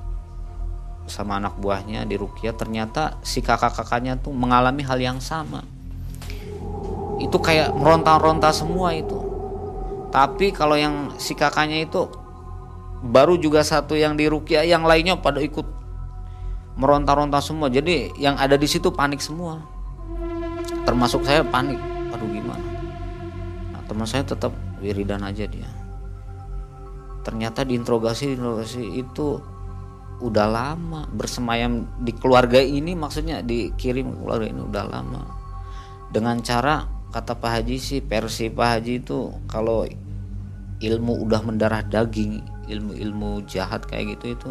sama 1.11 1.43
anak 1.43 1.59
buahnya 1.59 2.07
di 2.07 2.15
rukiah. 2.15 2.55
Ternyata 2.55 3.19
si 3.27 3.43
kakak-kakaknya 3.43 4.23
tuh 4.23 4.31
mengalami 4.31 4.87
hal 4.87 5.03
yang 5.03 5.19
sama. 5.19 5.67
Itu 7.19 7.43
kayak 7.43 7.75
meronta-ronta 7.75 8.55
semua 8.55 8.95
itu. 8.95 9.19
Tapi 10.15 10.55
kalau 10.55 10.79
yang 10.79 11.17
si 11.19 11.35
kakaknya 11.35 11.89
itu 11.89 12.07
baru 13.03 13.35
juga 13.35 13.67
satu 13.67 13.99
yang 13.99 14.15
di 14.15 14.31
rukiah 14.31 14.63
yang 14.63 14.87
lainnya 14.87 15.19
pada 15.19 15.43
ikut 15.43 15.67
meronta-ronta 16.79 17.43
semua. 17.43 17.67
Jadi 17.67 18.15
yang 18.15 18.39
ada 18.39 18.55
di 18.55 18.69
situ 18.71 18.95
panik 18.95 19.19
semua 19.19 19.82
termasuk 20.85 21.23
saya 21.27 21.43
panik. 21.47 21.79
Aduh 22.13 22.29
gimana? 22.29 22.67
Nah, 23.73 23.83
teman 23.89 24.07
saya 24.07 24.27
tetap 24.27 24.53
wiridan 24.83 25.23
aja 25.23 25.47
dia. 25.47 25.71
Ternyata 27.23 27.63
diinterogasi 27.63 28.35
diinterogasi 28.35 28.83
itu 28.99 29.39
udah 30.23 30.47
lama. 30.47 31.07
Bersemayam 31.11 31.87
di 32.03 32.13
keluarga 32.15 32.59
ini 32.59 32.95
maksudnya 32.95 33.41
dikirim 33.41 34.11
ke 34.11 34.17
keluarga 34.23 34.47
ini 34.51 34.63
udah 34.63 34.85
lama. 34.87 35.23
Dengan 36.13 36.43
cara 36.45 36.85
kata 37.13 37.39
Pak 37.39 37.51
Haji 37.61 37.77
sih 37.79 38.01
versi 38.03 38.49
Pak 38.49 38.69
Haji 38.79 38.93
itu 39.05 39.33
kalau 39.47 39.85
ilmu 40.83 41.23
udah 41.23 41.41
mendarah 41.47 41.87
daging 41.87 42.43
ilmu-ilmu 42.67 43.47
jahat 43.47 43.87
kayak 43.87 44.19
gitu 44.19 44.35
itu 44.35 44.51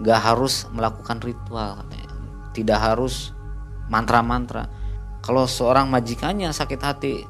nggak 0.00 0.20
harus 0.20 0.64
melakukan 0.72 1.20
ritual 1.20 1.76
katanya. 1.84 2.08
tidak 2.50 2.78
harus 2.82 3.30
mantra-mantra 3.92 4.66
kalau 5.30 5.46
seorang 5.46 5.86
majikannya 5.86 6.50
sakit 6.50 6.80
hati 6.82 7.22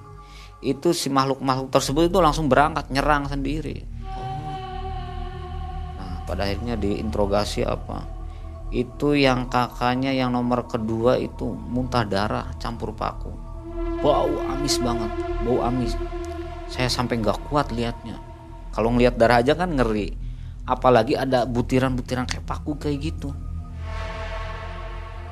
itu 0.65 0.89
si 0.97 1.13
makhluk-makhluk 1.13 1.69
tersebut 1.69 2.09
itu 2.09 2.17
langsung 2.25 2.49
berangkat 2.49 2.89
nyerang 2.89 3.29
sendiri 3.29 3.85
Nah, 6.01 6.25
pada 6.25 6.49
akhirnya 6.49 6.81
diinterogasi 6.81 7.61
apa? 7.69 8.09
Itu 8.73 9.13
yang 9.13 9.53
kakaknya 9.53 10.17
yang 10.17 10.33
nomor 10.33 10.65
kedua 10.65 11.21
itu 11.21 11.45
muntah 11.45 12.09
darah 12.09 12.49
campur 12.57 12.97
paku. 12.97 13.37
Bau 14.01 14.33
amis 14.49 14.81
banget, 14.81 15.13
bau 15.45 15.61
amis. 15.61 15.93
Saya 16.73 16.89
sampai 16.89 17.21
nggak 17.21 17.53
kuat 17.53 17.69
liatnya. 17.69 18.17
Kalau 18.73 18.97
ngelihat 18.97 19.21
darah 19.21 19.45
aja 19.45 19.53
kan 19.53 19.77
ngeri. 19.77 20.17
Apalagi 20.65 21.21
ada 21.21 21.45
butiran-butiran 21.45 22.25
kayak 22.25 22.49
paku 22.49 22.81
kayak 22.81 23.13
gitu. 23.13 23.37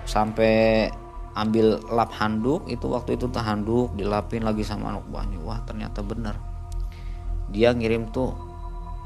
Sampai 0.04 0.92
ambil 1.38 1.79
lap 1.94 2.11
handuk 2.18 2.66
itu 2.66 2.90
waktu 2.90 3.14
itu 3.14 3.31
tuh 3.31 3.38
handuk 3.38 3.94
dilapin 3.94 4.42
lagi 4.42 4.66
sama 4.66 4.90
anak 4.90 5.07
buahnya. 5.07 5.38
Wah 5.46 5.62
ternyata 5.62 6.03
bener. 6.03 6.35
Dia 7.55 7.70
ngirim 7.70 8.11
tuh 8.11 8.35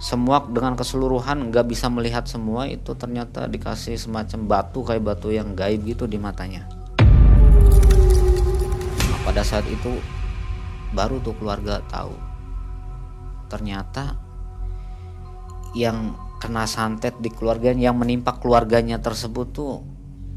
semua 0.01 0.41
dengan 0.49 0.75
keseluruhan 0.75 1.53
nggak 1.53 1.69
bisa 1.69 1.93
melihat 1.93 2.25
semua 2.25 2.67
itu 2.67 2.97
ternyata 2.97 3.47
dikasih 3.47 4.01
semacam 4.01 4.41
batu 4.49 4.81
kayak 4.83 5.05
batu 5.05 5.29
yang 5.31 5.53
gaib 5.53 5.85
gitu 5.85 6.09
di 6.09 6.17
matanya. 6.17 6.65
Nah, 9.07 9.19
pada 9.29 9.45
saat 9.45 9.69
itu 9.69 10.01
baru 10.97 11.21
tuh 11.21 11.37
keluarga 11.37 11.85
tahu 11.87 12.17
ternyata 13.53 14.17
yang 15.77 16.17
kena 16.41 16.65
santet 16.65 17.15
di 17.21 17.29
keluarganya 17.29 17.93
yang 17.93 17.97
menimpa 18.01 18.41
keluarganya 18.41 18.99
tersebut 18.99 19.47
tuh 19.53 19.85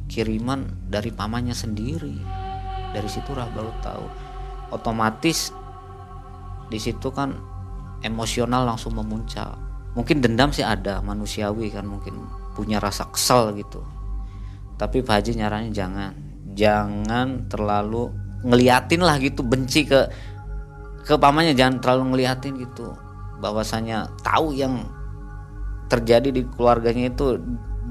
kiriman 0.08 0.66
dari 0.90 1.10
pamannya 1.10 1.54
sendiri. 1.54 2.16
Dari 2.96 3.10
situ 3.10 3.36
baru 3.36 3.72
tahu. 3.84 4.06
Otomatis 4.72 5.52
di 6.72 6.80
situ 6.82 7.12
kan 7.12 7.36
emosional 8.02 8.66
langsung 8.66 8.96
memuncak. 8.98 9.54
Mungkin 9.96 10.20
dendam 10.20 10.52
sih 10.52 10.64
ada 10.66 11.00
manusiawi 11.00 11.72
kan 11.72 11.88
mungkin 11.88 12.28
punya 12.56 12.80
rasa 12.80 13.08
kesel 13.12 13.56
gitu. 13.60 13.84
Tapi 14.76 15.04
Pak 15.04 15.24
Haji 15.24 15.32
nyaranya 15.40 15.72
jangan. 15.72 16.12
Jangan 16.56 17.52
terlalu 17.52 18.12
ngeliatin 18.44 19.04
lah 19.04 19.20
gitu 19.20 19.44
benci 19.44 19.88
ke 19.88 20.08
ke 21.04 21.16
pamannya. 21.16 21.56
Jangan 21.56 21.80
terlalu 21.84 22.16
ngeliatin 22.16 22.60
gitu. 22.60 22.96
Bahwasanya 23.40 24.12
tahu 24.24 24.56
yang 24.56 24.88
terjadi 25.92 26.34
di 26.34 26.42
keluarganya 26.56 27.14
itu 27.14 27.38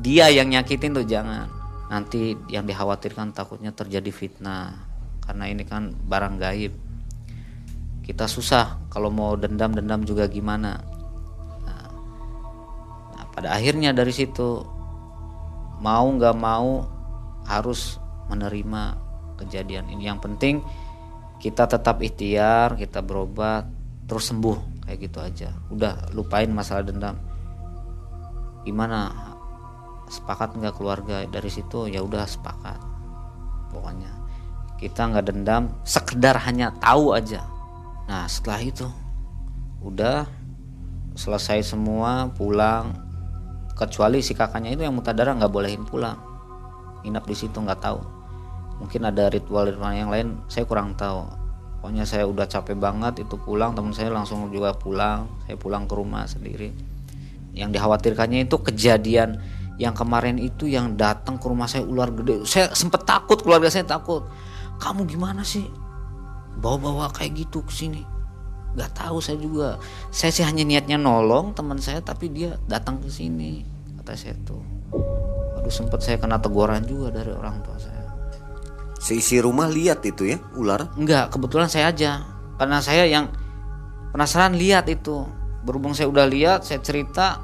dia 0.02 0.26
yang 0.28 0.50
nyakitin 0.50 0.98
tuh 0.98 1.06
jangan 1.06 1.46
nanti 1.94 2.34
yang 2.50 2.66
dikhawatirkan 2.66 3.30
takutnya 3.30 3.70
terjadi 3.70 4.10
fitnah. 4.10 4.74
Karena 5.22 5.46
ini 5.46 5.62
kan 5.62 5.94
barang 5.94 6.42
gaib. 6.42 6.74
Kita 8.02 8.26
susah 8.26 8.90
kalau 8.90 9.14
mau 9.14 9.38
dendam-dendam 9.38 10.02
juga 10.02 10.26
gimana? 10.26 10.82
Nah, 11.62 11.88
nah, 13.14 13.24
pada 13.30 13.54
akhirnya 13.54 13.94
dari 13.94 14.10
situ 14.10 14.66
mau 15.78 16.06
nggak 16.10 16.34
mau 16.34 16.82
harus 17.46 18.02
menerima 18.26 18.98
kejadian 19.38 19.86
ini. 19.94 20.10
Yang 20.10 20.20
penting 20.26 20.54
kita 21.38 21.70
tetap 21.70 22.02
ikhtiar 22.02 22.74
kita 22.74 23.06
berobat 23.06 23.70
terus 24.10 24.34
sembuh. 24.34 24.82
Kayak 24.84 24.98
gitu 24.98 25.18
aja. 25.22 25.48
Udah 25.70 26.10
lupain 26.12 26.50
masalah 26.50 26.84
dendam. 26.84 27.16
Gimana 28.68 29.23
sepakat 30.08 30.56
nggak 30.56 30.74
keluarga 30.76 31.24
dari 31.28 31.50
situ 31.50 31.88
ya 31.88 32.04
udah 32.04 32.24
sepakat. 32.28 32.78
Pokoknya 33.72 34.12
kita 34.78 35.08
nggak 35.10 35.24
dendam 35.30 35.72
sekedar 35.86 36.36
hanya 36.44 36.74
tahu 36.78 37.16
aja. 37.16 37.46
Nah 38.04 38.28
setelah 38.28 38.60
itu 38.60 38.86
udah 39.80 40.28
selesai 41.14 41.62
semua 41.64 42.28
pulang. 42.34 42.92
Kecuali 43.74 44.22
si 44.22 44.38
kakaknya 44.38 44.78
itu 44.78 44.86
yang 44.86 44.94
mutadara 44.94 45.34
nggak 45.34 45.50
bolehin 45.50 45.82
pulang. 45.82 46.18
Nginap 47.02 47.26
di 47.26 47.34
situ 47.34 47.58
nggak 47.58 47.80
tahu. 47.82 48.00
Mungkin 48.78 49.02
ada 49.06 49.30
ritual-ritual 49.30 49.94
yang 49.94 50.10
lain 50.10 50.38
saya 50.46 50.66
kurang 50.66 50.94
tahu. 50.94 51.26
Pokoknya 51.82 52.06
saya 52.08 52.24
udah 52.24 52.48
capek 52.48 52.80
banget 52.80 53.26
itu 53.26 53.36
pulang 53.36 53.76
teman 53.76 53.92
saya 53.92 54.08
langsung 54.14 54.46
juga 54.48 54.72
pulang. 54.72 55.26
Saya 55.44 55.58
pulang 55.58 55.84
ke 55.84 55.94
rumah 55.94 56.24
sendiri. 56.24 56.70
Yang 57.54 57.78
dikhawatirkannya 57.78 58.50
itu 58.50 58.56
kejadian 58.58 59.38
yang 59.74 59.94
kemarin 59.94 60.38
itu 60.38 60.70
yang 60.70 60.94
datang 60.94 61.34
ke 61.38 61.46
rumah 61.50 61.66
saya 61.66 61.82
ular 61.82 62.10
gede. 62.14 62.46
Saya 62.46 62.70
sempet 62.70 63.02
takut 63.02 63.42
keluarga 63.42 63.66
saya 63.66 63.82
takut. 63.82 64.22
Kamu 64.78 65.02
gimana 65.06 65.42
sih? 65.42 65.66
Bawa-bawa 66.62 67.10
kayak 67.10 67.46
gitu 67.46 67.66
ke 67.66 67.72
sini. 67.74 68.06
Nggak 68.78 68.90
tahu 68.94 69.18
saya 69.18 69.38
juga. 69.38 69.82
Saya 70.14 70.30
sih 70.30 70.46
hanya 70.46 70.62
niatnya 70.62 70.94
nolong 70.98 71.54
teman 71.58 71.78
saya 71.82 71.98
tapi 71.98 72.30
dia 72.30 72.54
datang 72.70 73.02
ke 73.02 73.10
sini 73.10 73.66
kata 74.02 74.14
saya 74.14 74.34
tuh. 74.46 74.62
Aduh 75.58 75.72
sempet 75.74 75.98
saya 76.06 76.22
kena 76.22 76.38
teguran 76.38 76.86
juga 76.86 77.10
dari 77.10 77.34
orang 77.34 77.58
tua 77.66 77.74
saya. 77.78 78.06
Seisi 79.02 79.42
rumah 79.42 79.66
lihat 79.66 80.06
itu 80.06 80.32
ya 80.32 80.38
ular. 80.54 80.94
enggak 80.94 81.34
kebetulan 81.34 81.66
saya 81.66 81.90
aja. 81.90 82.22
Karena 82.54 82.78
saya 82.78 83.10
yang 83.10 83.26
penasaran 84.14 84.54
lihat 84.54 84.86
itu. 84.86 85.26
Berhubung 85.64 85.96
saya 85.96 86.12
udah 86.12 86.28
lihat 86.28 86.62
saya 86.62 86.78
cerita 86.84 87.40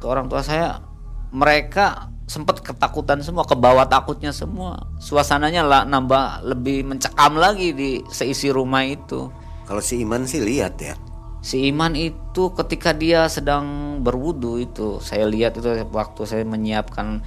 ke 0.00 0.08
orang 0.08 0.32
tua 0.32 0.40
saya 0.40 0.89
mereka 1.30 2.10
sempat 2.30 2.62
ketakutan 2.62 3.18
semua 3.26 3.42
ke 3.42 3.58
bawah 3.58 3.86
takutnya 3.90 4.30
semua. 4.30 4.86
Suasananya 5.02 5.66
lah 5.66 5.82
nambah 5.82 6.46
lebih 6.46 6.86
mencekam 6.86 7.34
lagi 7.34 7.74
di 7.74 7.90
seisi 8.06 8.54
rumah 8.54 8.86
itu. 8.86 9.26
Kalau 9.66 9.82
si 9.82 10.02
Iman 10.02 10.26
sih 10.26 10.42
lihat 10.42 10.78
ya. 10.78 10.94
si 11.40 11.72
Iman 11.72 11.96
itu 11.96 12.52
ketika 12.52 12.92
dia 12.92 13.24
sedang 13.32 13.96
berwudu 14.04 14.60
itu 14.60 15.00
saya 15.00 15.24
lihat 15.24 15.56
itu 15.56 15.72
waktu 15.88 16.28
saya 16.28 16.44
menyiapkan 16.44 17.24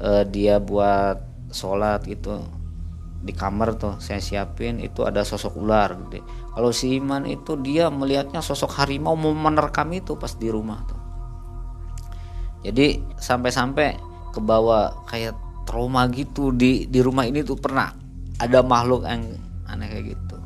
eh, 0.00 0.24
dia 0.24 0.56
buat 0.56 1.20
sholat 1.52 2.08
gitu 2.08 2.40
di 3.20 3.36
kamar 3.36 3.76
tuh 3.76 4.00
saya 4.00 4.16
siapin 4.16 4.80
itu 4.80 5.04
ada 5.04 5.28
sosok 5.28 5.60
ular 5.60 5.92
gede. 5.92 6.24
Kalau 6.56 6.72
si 6.72 6.96
Iman 6.96 7.28
itu 7.28 7.60
dia 7.60 7.92
melihatnya 7.92 8.40
sosok 8.40 8.80
harimau 8.80 9.12
mau 9.12 9.36
menerkam 9.36 9.92
itu 9.92 10.16
pas 10.16 10.32
di 10.32 10.48
rumah 10.48 10.80
tuh 10.88 10.99
jadi 12.60 13.00
sampai-sampai 13.16 13.96
ke 14.30 14.40
bawah 14.40 14.92
kayak 15.08 15.34
trauma 15.64 16.06
gitu 16.12 16.52
di 16.52 16.84
di 16.86 17.00
rumah 17.00 17.24
ini 17.24 17.40
tuh 17.40 17.56
pernah 17.56 17.92
ada 18.40 18.60
makhluk 18.60 19.04
yang 19.08 19.24
aneh 19.68 19.88
kayak 19.88 20.16
gitu. 20.16 20.36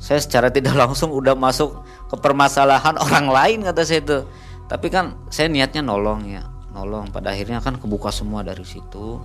Saya 0.00 0.20
secara 0.20 0.48
tidak 0.48 0.76
langsung 0.82 1.12
udah 1.12 1.36
masuk 1.36 1.84
ke 2.08 2.16
permasalahan 2.20 2.96
orang 2.96 3.26
lain 3.28 3.58
kata 3.64 3.84
saya 3.84 4.00
itu 4.00 4.18
tapi 4.64 4.88
kan 4.88 5.28
saya 5.28 5.52
niatnya 5.52 5.84
nolong 5.84 6.24
ya 6.28 6.44
nolong. 6.72 7.12
Pada 7.12 7.36
akhirnya 7.36 7.60
kan 7.60 7.76
kebuka 7.76 8.08
semua 8.08 8.40
dari 8.40 8.64
situ. 8.64 9.20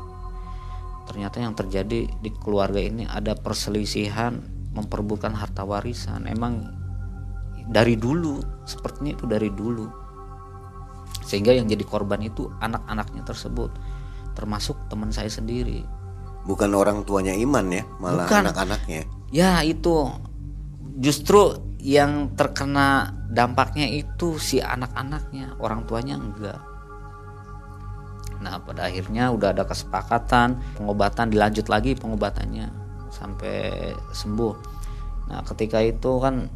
Ternyata 1.10 1.41
yang 1.41 1.58
terjadi 1.58 2.05
di 2.05 2.29
keluarga 2.38 2.77
ini 2.77 3.10
ada 3.10 3.34
perselisihan 3.34 4.38
memperbutkan 4.77 5.34
harta 5.34 5.65
warisan. 5.65 6.29
Emang 6.29 6.69
dari 7.69 7.97
dulu 7.97 8.41
sepertinya 8.65 9.17
itu 9.17 9.25
dari 9.25 9.49
dulu 9.49 9.99
sehingga 11.30 11.54
yang 11.54 11.70
jadi 11.70 11.86
korban 11.86 12.26
itu 12.26 12.50
anak-anaknya 12.58 13.22
tersebut 13.22 13.70
termasuk 14.34 14.74
teman 14.89 15.13
saya 15.13 15.30
sendiri. 15.30 15.86
Bukan 16.50 16.74
orang 16.74 17.06
tuanya 17.06 17.38
iman 17.38 17.70
ya 17.70 17.86
malah 18.02 18.26
anak-anaknya? 18.26 19.06
Ya 19.30 19.62
itu. 19.62 20.10
Justru 20.98 21.54
yang 21.78 22.34
terkena 22.34 23.13
dampaknya 23.30 23.86
itu 23.86 24.42
si 24.42 24.58
anak-anaknya 24.58 25.62
orang 25.62 25.86
tuanya 25.86 26.18
enggak. 26.18 26.60
Nah 28.42 28.58
pada 28.63 28.89
akhirnya 28.89 29.30
udah 29.30 29.54
ada 29.54 29.68
kesepakatan 29.70 30.58
pengobatan 30.80 31.30
dilanjut 31.30 31.70
lagi 31.70 31.94
pengobatannya 31.94 32.72
sampai 33.13 33.94
sembuh. 34.15 34.56
Nah 35.30 35.46
ketika 35.46 35.84
itu 35.84 36.18
kan 36.18 36.50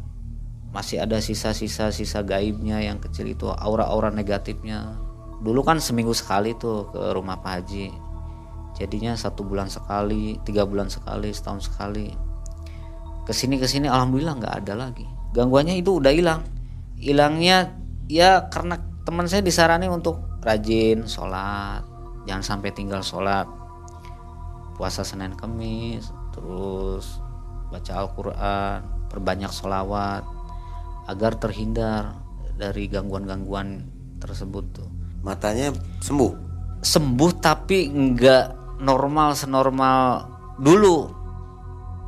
masih 0.74 0.98
ada 0.98 1.22
sisa-sisa 1.22 1.94
sisa 1.94 2.26
gaibnya 2.26 2.82
yang 2.82 2.98
kecil 2.98 3.30
itu 3.30 3.46
aura-aura 3.46 4.10
negatifnya. 4.10 4.98
Dulu 5.38 5.62
kan 5.62 5.78
seminggu 5.78 6.10
sekali 6.10 6.58
tuh 6.58 6.90
ke 6.90 7.14
rumah 7.14 7.38
Pak 7.38 7.52
Haji. 7.62 7.94
Jadinya 8.74 9.14
satu 9.14 9.46
bulan 9.46 9.70
sekali 9.70 10.34
tiga 10.42 10.66
bulan 10.66 10.90
sekali 10.90 11.30
setahun 11.30 11.70
sekali. 11.70 12.10
Ke 13.22 13.30
sini 13.30 13.62
ke 13.62 13.70
sini 13.70 13.86
alhamdulillah 13.86 14.34
nggak 14.34 14.54
ada 14.66 14.74
lagi. 14.74 15.06
Gangguannya 15.30 15.78
itu 15.78 16.02
udah 16.02 16.10
hilang. 16.10 16.42
Hilangnya 16.98 17.70
ya 18.10 18.50
karena 18.50 18.74
teman 19.06 19.30
saya 19.30 19.46
disarani 19.46 19.86
untuk 19.86 20.42
rajin 20.42 21.06
sholat. 21.06 21.86
Jangan 22.26 22.42
sampai 22.42 22.74
tinggal 22.74 22.98
sholat. 23.06 23.46
Puasa 24.74 25.06
senin 25.06 25.38
kemis 25.38 26.10
terus 26.34 27.22
baca 27.70 27.94
Al-Quran 27.94 29.06
perbanyak 29.06 29.54
sholawat 29.54 30.33
agar 31.04 31.36
terhindar 31.36 32.16
dari 32.56 32.88
gangguan-gangguan 32.88 33.84
tersebut 34.22 34.64
tuh. 34.72 34.88
Matanya 35.24 35.72
sembuh? 36.00 36.32
Sembuh 36.84 37.32
tapi 37.40 37.88
nggak 37.88 38.78
normal 38.80 39.36
senormal 39.36 40.00
dulu. 40.60 41.08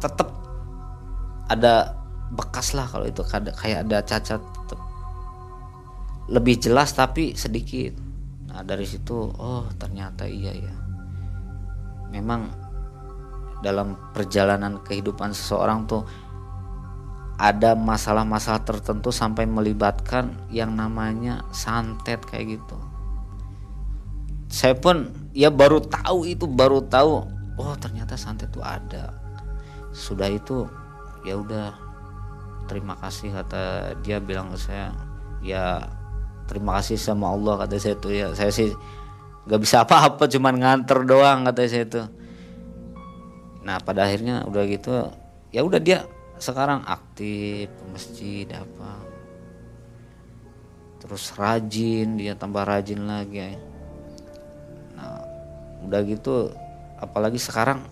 Tetap 0.01 0.29
ada 1.49 1.97
bekas 2.33 2.75
lah 2.75 2.91
kalau 2.91 3.07
itu 3.07 3.23
kayak 3.27 3.87
ada 3.87 4.03
cacat 4.03 4.41
tetep. 4.43 4.81
lebih 6.27 6.59
jelas 6.59 6.91
tapi 6.91 7.39
sedikit. 7.39 7.95
Nah 8.51 8.67
dari 8.67 8.83
situ 8.83 9.31
oh 9.31 9.71
ternyata 9.79 10.27
iya 10.27 10.51
ya. 10.51 10.75
Memang 12.11 12.51
dalam 13.63 13.95
perjalanan 14.11 14.83
kehidupan 14.83 15.31
seseorang 15.33 15.87
tuh 15.87 16.03
ada 17.37 17.77
masalah-masalah 17.77 18.65
tertentu 18.65 19.13
sampai 19.13 19.45
melibatkan 19.45 20.33
yang 20.49 20.73
namanya 20.73 21.45
santet 21.53 22.25
kayak 22.25 22.57
gitu. 22.57 22.79
Saya 24.49 24.73
pun 24.73 25.13
ya 25.37 25.53
baru 25.53 25.85
tahu 25.85 26.25
itu 26.25 26.49
baru 26.49 26.81
tahu 26.89 27.29
oh 27.61 27.75
ternyata 27.77 28.17
santet 28.17 28.49
itu 28.49 28.65
ada. 28.65 29.13
Sudah 29.93 30.33
itu 30.33 30.65
ya 31.29 31.37
udah 31.37 31.77
terima 32.73 32.97
kasih 33.05 33.37
kata 33.37 33.95
dia 34.01 34.17
bilang 34.17 34.49
ke 34.57 34.57
saya. 34.57 34.97
Ya 35.45 35.93
terima 36.49 36.81
kasih 36.81 36.97
sama 36.97 37.37
Allah 37.37 37.69
kata 37.69 37.77
saya 37.77 38.01
tuh. 38.01 38.17
Ya 38.17 38.33
saya 38.33 38.49
sih 38.49 38.73
nggak 39.45 39.61
bisa 39.61 39.85
apa-apa 39.85 40.25
cuman 40.25 40.57
nganter 40.57 41.05
doang 41.05 41.45
kata 41.45 41.69
saya 41.69 41.85
tuh. 41.85 42.09
Nah 43.61 43.77
pada 43.85 44.09
akhirnya 44.09 44.49
udah 44.49 44.63
gitu 44.65 45.13
ya 45.53 45.61
udah 45.61 45.81
dia 45.85 46.09
sekarang 46.39 46.85
aktif 46.85 47.69
ke 47.69 47.85
masjid 47.93 48.47
apa. 48.53 48.93
Terus 51.01 51.31
rajin 51.37 52.19
dia 52.19 52.35
tambah 52.35 52.67
rajin 52.67 53.05
lagi 53.07 53.55
nah 54.97 55.21
udah 55.85 56.01
gitu 56.09 56.51
apalagi 56.97 57.37
sekarang 57.37 57.85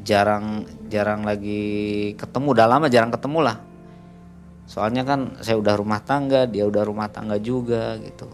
jarang 0.00 0.64
jarang 0.88 1.22
lagi 1.22 2.12
ketemu. 2.16 2.46
Udah 2.56 2.66
lama 2.66 2.86
jarang 2.88 3.12
ketemu 3.12 3.38
lah. 3.44 3.56
Soalnya 4.64 5.04
kan 5.04 5.36
saya 5.44 5.60
udah 5.60 5.74
rumah 5.76 6.00
tangga 6.00 6.48
dia 6.48 6.64
udah 6.64 6.82
rumah 6.86 7.12
tangga 7.12 7.36
juga 7.36 8.00
gitu. 8.00 8.24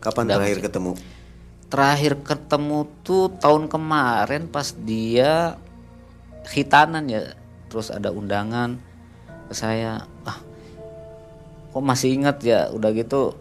Kapan 0.00 0.24
Udah 0.26 0.36
terakhir 0.40 0.58
masih- 0.58 0.66
ketemu? 0.66 0.92
Terakhir 1.72 2.12
ketemu 2.20 2.78
tuh 3.00 3.32
tahun 3.40 3.64
kemarin 3.68 4.44
pas 4.48 4.76
dia 4.76 5.56
khitanan 6.44 7.08
ya 7.08 7.32
terus 7.72 7.88
ada 7.88 8.12
undangan 8.12 8.76
ke 9.48 9.54
saya 9.56 10.04
ah 10.28 10.38
kok 11.72 11.80
masih 11.80 12.20
ingat 12.20 12.44
ya 12.44 12.68
udah 12.68 12.92
gitu 12.92 13.32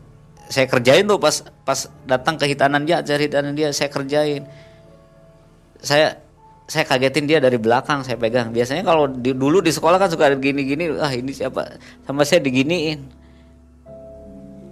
saya 0.48 0.72
kerjain 0.72 1.04
tuh 1.04 1.20
pas 1.20 1.44
pas 1.68 1.92
datang 2.08 2.40
ke 2.40 2.48
hitanan 2.48 2.88
dia 2.88 3.04
acara 3.04 3.20
hitanan 3.20 3.52
dia 3.52 3.76
saya 3.76 3.92
kerjain 3.92 4.48
saya 5.84 6.16
saya 6.72 6.88
kagetin 6.88 7.28
dia 7.28 7.44
dari 7.44 7.60
belakang 7.60 8.08
saya 8.08 8.16
pegang 8.16 8.56
biasanya 8.56 8.88
kalau 8.88 9.12
di, 9.12 9.36
dulu 9.36 9.60
di 9.60 9.76
sekolah 9.76 10.00
kan 10.00 10.08
suka 10.08 10.32
ada 10.32 10.40
gini-gini 10.40 10.96
ah 10.96 11.12
ini 11.12 11.36
siapa 11.36 11.76
sama 12.08 12.24
saya 12.24 12.40
diginiin 12.40 13.20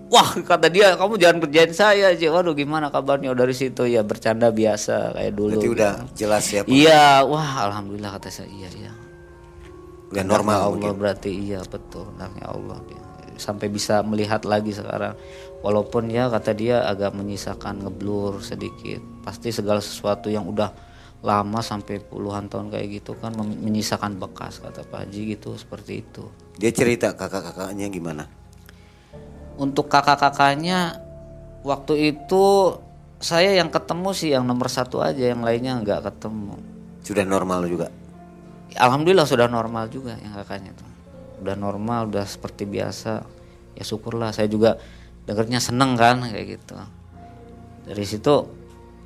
Wah 0.10 0.26
kata 0.41 0.74
dia 0.74 0.98
kamu 0.98 1.22
jangan 1.22 1.38
kerjain 1.45 1.69
saya 1.69 2.10
aja. 2.10 2.34
Waduh 2.34 2.58
gimana 2.58 2.89
kabarnya 2.89 3.30
dari 3.38 3.54
situ 3.54 3.86
ya 3.86 4.02
bercanda 4.02 4.50
biasa 4.50 5.13
kayak 5.13 5.34
dulu. 5.38 5.54
berarti 5.54 5.67
gitu. 5.69 5.78
udah 5.78 5.93
jelas 6.17 6.45
ya 6.50 6.62
Pak? 6.65 6.74
Iya, 6.74 7.06
wah 7.30 7.52
alhamdulillah 7.69 8.17
kata 8.17 8.34
saya 8.34 8.50
iya 8.50 8.69
iya. 8.74 8.91
Udah 10.10 10.24
normal 10.26 10.58
Allah 10.58 10.89
mungkin. 10.89 10.98
berarti 10.98 11.30
iya 11.30 11.62
betul. 11.62 12.10
Hendaknya 12.15 12.45
Allah 12.50 12.80
dia. 12.89 13.04
sampai 13.39 13.72
bisa 13.72 14.04
melihat 14.04 14.43
lagi 14.43 14.76
sekarang. 14.76 15.15
Walaupun 15.63 16.12
ya 16.12 16.28
kata 16.28 16.52
dia 16.52 16.84
agak 16.84 17.15
menyisakan 17.15 17.88
ngeblur 17.88 18.43
sedikit. 18.43 19.00
Pasti 19.24 19.56
segala 19.56 19.80
sesuatu 19.80 20.28
yang 20.28 20.43
udah 20.43 20.76
lama 21.24 21.63
sampai 21.63 22.04
puluhan 22.04 22.52
tahun 22.52 22.67
kayak 22.72 22.88
gitu 23.00 23.15
kan 23.15 23.36
menyisakan 23.39 24.19
bekas 24.19 24.60
kata 24.60 24.84
Pak 24.88 25.08
Haji 25.08 25.39
gitu 25.39 25.56
seperti 25.56 26.04
itu. 26.04 26.28
Dia 26.60 26.72
cerita 26.76 27.15
kakak-kakaknya 27.15 27.88
gimana? 27.88 28.28
Untuk 29.56 29.88
kakak-kakaknya 29.88 31.00
waktu 31.63 32.15
itu 32.15 32.76
saya 33.24 33.56
yang 33.56 33.72
ketemu 33.72 34.10
sih 34.15 34.32
yang 34.36 34.48
nomor 34.48 34.67
satu 34.67 35.00
aja 35.00 35.32
yang 35.32 35.43
lainnya 35.43 35.80
nggak 35.80 36.12
ketemu. 36.12 36.56
Sudah 37.04 37.24
normal 37.24 37.67
juga 37.67 37.88
Alhamdulillah 38.77 39.25
sudah 39.25 39.49
normal 39.49 39.89
juga 39.89 40.13
yang 40.19 40.36
kakaknya 40.38 40.77
tuh. 40.77 40.89
Udah 41.41 41.55
normal, 41.58 42.12
udah 42.12 42.25
seperti 42.27 42.69
biasa. 42.69 43.25
Ya 43.73 43.84
syukurlah 43.88 44.29
saya 44.36 44.45
juga 44.51 44.77
dengernya 45.25 45.62
seneng 45.63 45.95
kan 45.95 46.21
kayak 46.25 46.60
gitu. 46.60 46.75
Dari 47.89 48.05
situ 48.05 48.36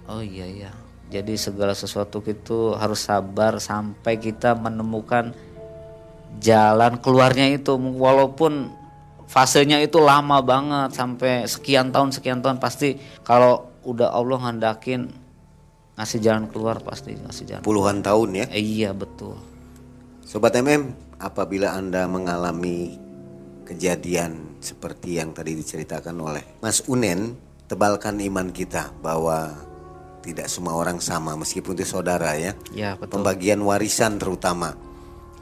oh 0.10 0.22
iya 0.24 0.48
iya. 0.50 0.72
Jadi 1.14 1.38
segala 1.38 1.78
sesuatu 1.78 2.26
itu 2.26 2.74
harus 2.74 3.06
sabar 3.06 3.62
sampai 3.62 4.18
kita 4.18 4.58
menemukan 4.58 5.30
jalan 6.42 6.98
keluarnya 6.98 7.54
itu 7.54 7.78
walaupun 7.78 8.74
fasenya 9.30 9.78
itu 9.86 10.02
lama 10.02 10.42
banget 10.42 10.98
sampai 10.98 11.46
sekian 11.46 11.94
tahun 11.94 12.10
sekian 12.10 12.42
tahun 12.42 12.58
pasti 12.58 12.98
kalau 13.22 13.70
udah 13.86 14.10
Allah 14.10 14.42
ngandakin 14.42 15.10
ngasih 15.94 16.20
jalan 16.26 16.50
keluar 16.50 16.82
pasti 16.82 17.14
ngasih 17.14 17.46
jalan. 17.46 17.62
puluhan 17.62 18.02
tahun 18.02 18.30
ya 18.34 18.46
Eh, 18.50 18.64
iya 18.64 18.90
betul. 18.98 19.38
Sobat 20.24 20.56
MM, 20.56 20.96
apabila 21.20 21.76
Anda 21.76 22.08
mengalami 22.08 22.96
kejadian 23.68 24.60
seperti 24.64 25.20
yang 25.20 25.36
tadi 25.36 25.56
diceritakan 25.56 26.16
oleh 26.20 26.44
Mas 26.64 26.84
Unen, 26.88 27.36
tebalkan 27.68 28.20
iman 28.20 28.52
kita 28.52 28.92
bahwa 29.04 29.52
tidak 30.24 30.48
semua 30.48 30.80
orang 30.80 31.04
sama 31.04 31.36
meskipun 31.36 31.76
itu 31.76 31.84
saudara 31.84 32.40
ya. 32.40 32.56
Ya 32.72 32.96
betul. 32.96 33.20
Pembagian 33.20 33.60
warisan 33.60 34.16
terutama 34.16 34.76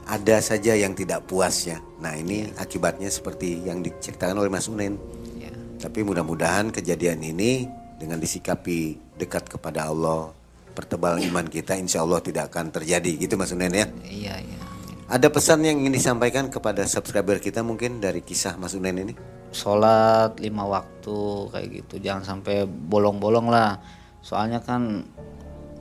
ada 0.06 0.42
saja 0.42 0.74
yang 0.74 0.98
tidak 0.98 1.30
puas 1.30 1.66
ya. 1.66 1.78
Nah, 2.02 2.18
ini 2.18 2.50
akibatnya 2.58 3.06
seperti 3.06 3.62
yang 3.62 3.80
diceritakan 3.86 4.42
oleh 4.42 4.50
Mas 4.50 4.66
Unen. 4.66 4.98
Ya. 5.38 5.54
Tapi 5.78 6.02
mudah-mudahan 6.02 6.74
kejadian 6.74 7.22
ini 7.22 7.70
dengan 8.02 8.18
disikapi 8.18 8.98
dekat 9.14 9.46
kepada 9.46 9.86
Allah, 9.86 10.34
pertebal 10.74 11.22
iman 11.22 11.46
kita 11.46 11.78
insya 11.78 12.02
Allah 12.02 12.18
tidak 12.18 12.50
akan 12.50 12.74
terjadi 12.74 13.14
gitu 13.14 13.38
Mas 13.38 13.54
Unen 13.54 13.70
ya. 13.70 13.86
Iya 14.02 14.34
iya. 14.42 14.71
Ada 15.10 15.34
pesan 15.34 15.66
yang 15.66 15.82
ingin 15.82 15.98
disampaikan 15.98 16.46
kepada 16.46 16.86
subscriber 16.86 17.42
kita 17.42 17.66
mungkin 17.66 17.98
dari 17.98 18.22
kisah 18.22 18.54
Mas 18.54 18.78
Unen 18.78 19.02
ini? 19.02 19.14
Sholat 19.50 20.38
lima 20.38 20.62
waktu 20.64 21.50
kayak 21.50 21.68
gitu, 21.82 21.94
jangan 21.98 22.22
sampai 22.22 22.64
bolong-bolong 22.70 23.50
lah. 23.50 23.82
Soalnya 24.22 24.62
kan 24.62 25.02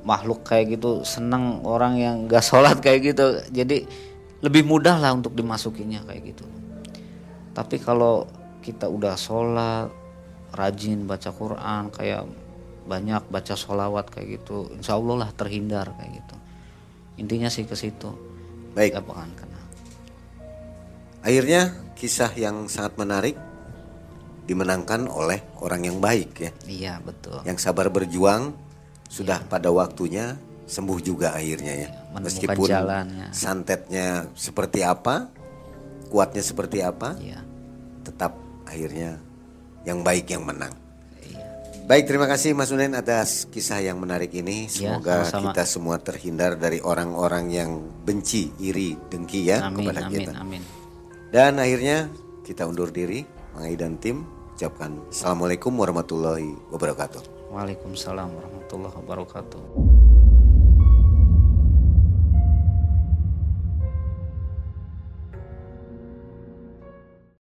makhluk 0.02 0.42
kayak 0.42 0.74
gitu 0.78 1.06
seneng 1.06 1.62
orang 1.62 2.02
yang 2.02 2.16
gak 2.26 2.42
sholat 2.50 2.82
kayak 2.82 3.14
gitu. 3.14 3.38
Jadi 3.54 3.86
lebih 4.42 4.66
mudah 4.66 4.98
lah 4.98 5.14
untuk 5.14 5.38
dimasukinya 5.38 6.02
kayak 6.10 6.34
gitu. 6.34 6.46
Tapi 7.54 7.78
kalau 7.78 8.26
kita 8.66 8.90
udah 8.90 9.14
sholat 9.14 9.94
rajin 10.58 11.06
baca 11.06 11.30
Quran 11.30 11.94
kayak 11.94 12.26
banyak 12.90 13.24
baca 13.30 13.54
sholawat 13.54 14.10
kayak 14.10 14.42
gitu 14.42 14.68
insya 14.74 14.98
Allah 14.98 15.26
lah 15.26 15.30
terhindar 15.32 15.94
kayak 15.96 16.26
gitu. 16.26 16.36
Intinya 17.22 17.48
sih 17.48 17.70
ke 17.70 17.78
situ 17.78 18.31
Baik. 18.72 18.98
Gak 18.98 19.06
bakalan 19.08 19.32
kena 19.36 19.62
Akhirnya 21.22 21.62
kisah 21.94 22.34
yang 22.34 22.66
sangat 22.66 22.98
menarik 22.98 23.38
dimenangkan 24.50 25.06
oleh 25.06 25.46
orang 25.62 25.86
yang 25.86 25.98
baik 26.02 26.34
ya, 26.42 26.52
iya 26.66 26.94
betul 27.00 27.40
yang 27.46 27.56
sabar 27.62 27.94
berjuang 27.94 28.52
sudah 29.06 29.38
pada 29.46 29.70
waktunya 29.70 30.36
sembuh 30.66 31.00
juga 31.00 31.38
akhirnya 31.38 31.74
ya. 31.78 31.90
menemukan 32.10 32.26
Meskipun 32.26 32.68
jalannya. 32.68 33.28
santetnya 33.32 34.28
seperti 34.34 34.82
apa, 34.82 35.30
kuatnya 36.10 36.42
seperti 36.42 36.82
apa, 36.82 37.16
iya 37.22 37.40
tetap 38.02 38.34
akhirnya 38.66 39.22
yang 39.86 40.02
baik 40.02 40.26
yang 40.30 40.44
menang. 40.44 40.74
Baik, 41.92 42.08
terima 42.08 42.24
kasih 42.24 42.56
Mas 42.56 42.72
Unen 42.72 42.96
atas 42.96 43.52
kisah 43.52 43.84
yang 43.84 44.00
menarik 44.00 44.32
ini. 44.32 44.64
Ya, 44.80 44.96
Semoga 44.96 45.28
sama-sama. 45.28 45.52
kita 45.52 45.64
semua 45.68 45.96
terhindar 46.00 46.56
dari 46.56 46.80
orang-orang 46.80 47.52
yang 47.52 47.84
benci, 48.08 48.48
iri, 48.64 48.96
dengki 49.12 49.52
ya 49.52 49.68
amin 49.68 49.84
kepada 49.84 50.08
amin 50.08 50.16
kita. 50.16 50.32
amin 50.40 50.64
Dan 51.36 51.60
akhirnya 51.60 52.08
kita 52.48 52.64
undur 52.64 52.96
diri, 52.96 53.28
Mang 53.52 53.68
Ai 53.68 53.76
dan 53.76 54.00
tim 54.00 54.24
ucapkan 54.56 55.04
Assalamualaikum 55.12 55.76
warahmatullahi 55.76 56.56
wabarakatuh. 56.72 57.52
Waalaikumsalam 57.52 58.40
warahmatullahi 58.40 58.96
wabarakatuh 58.96 60.01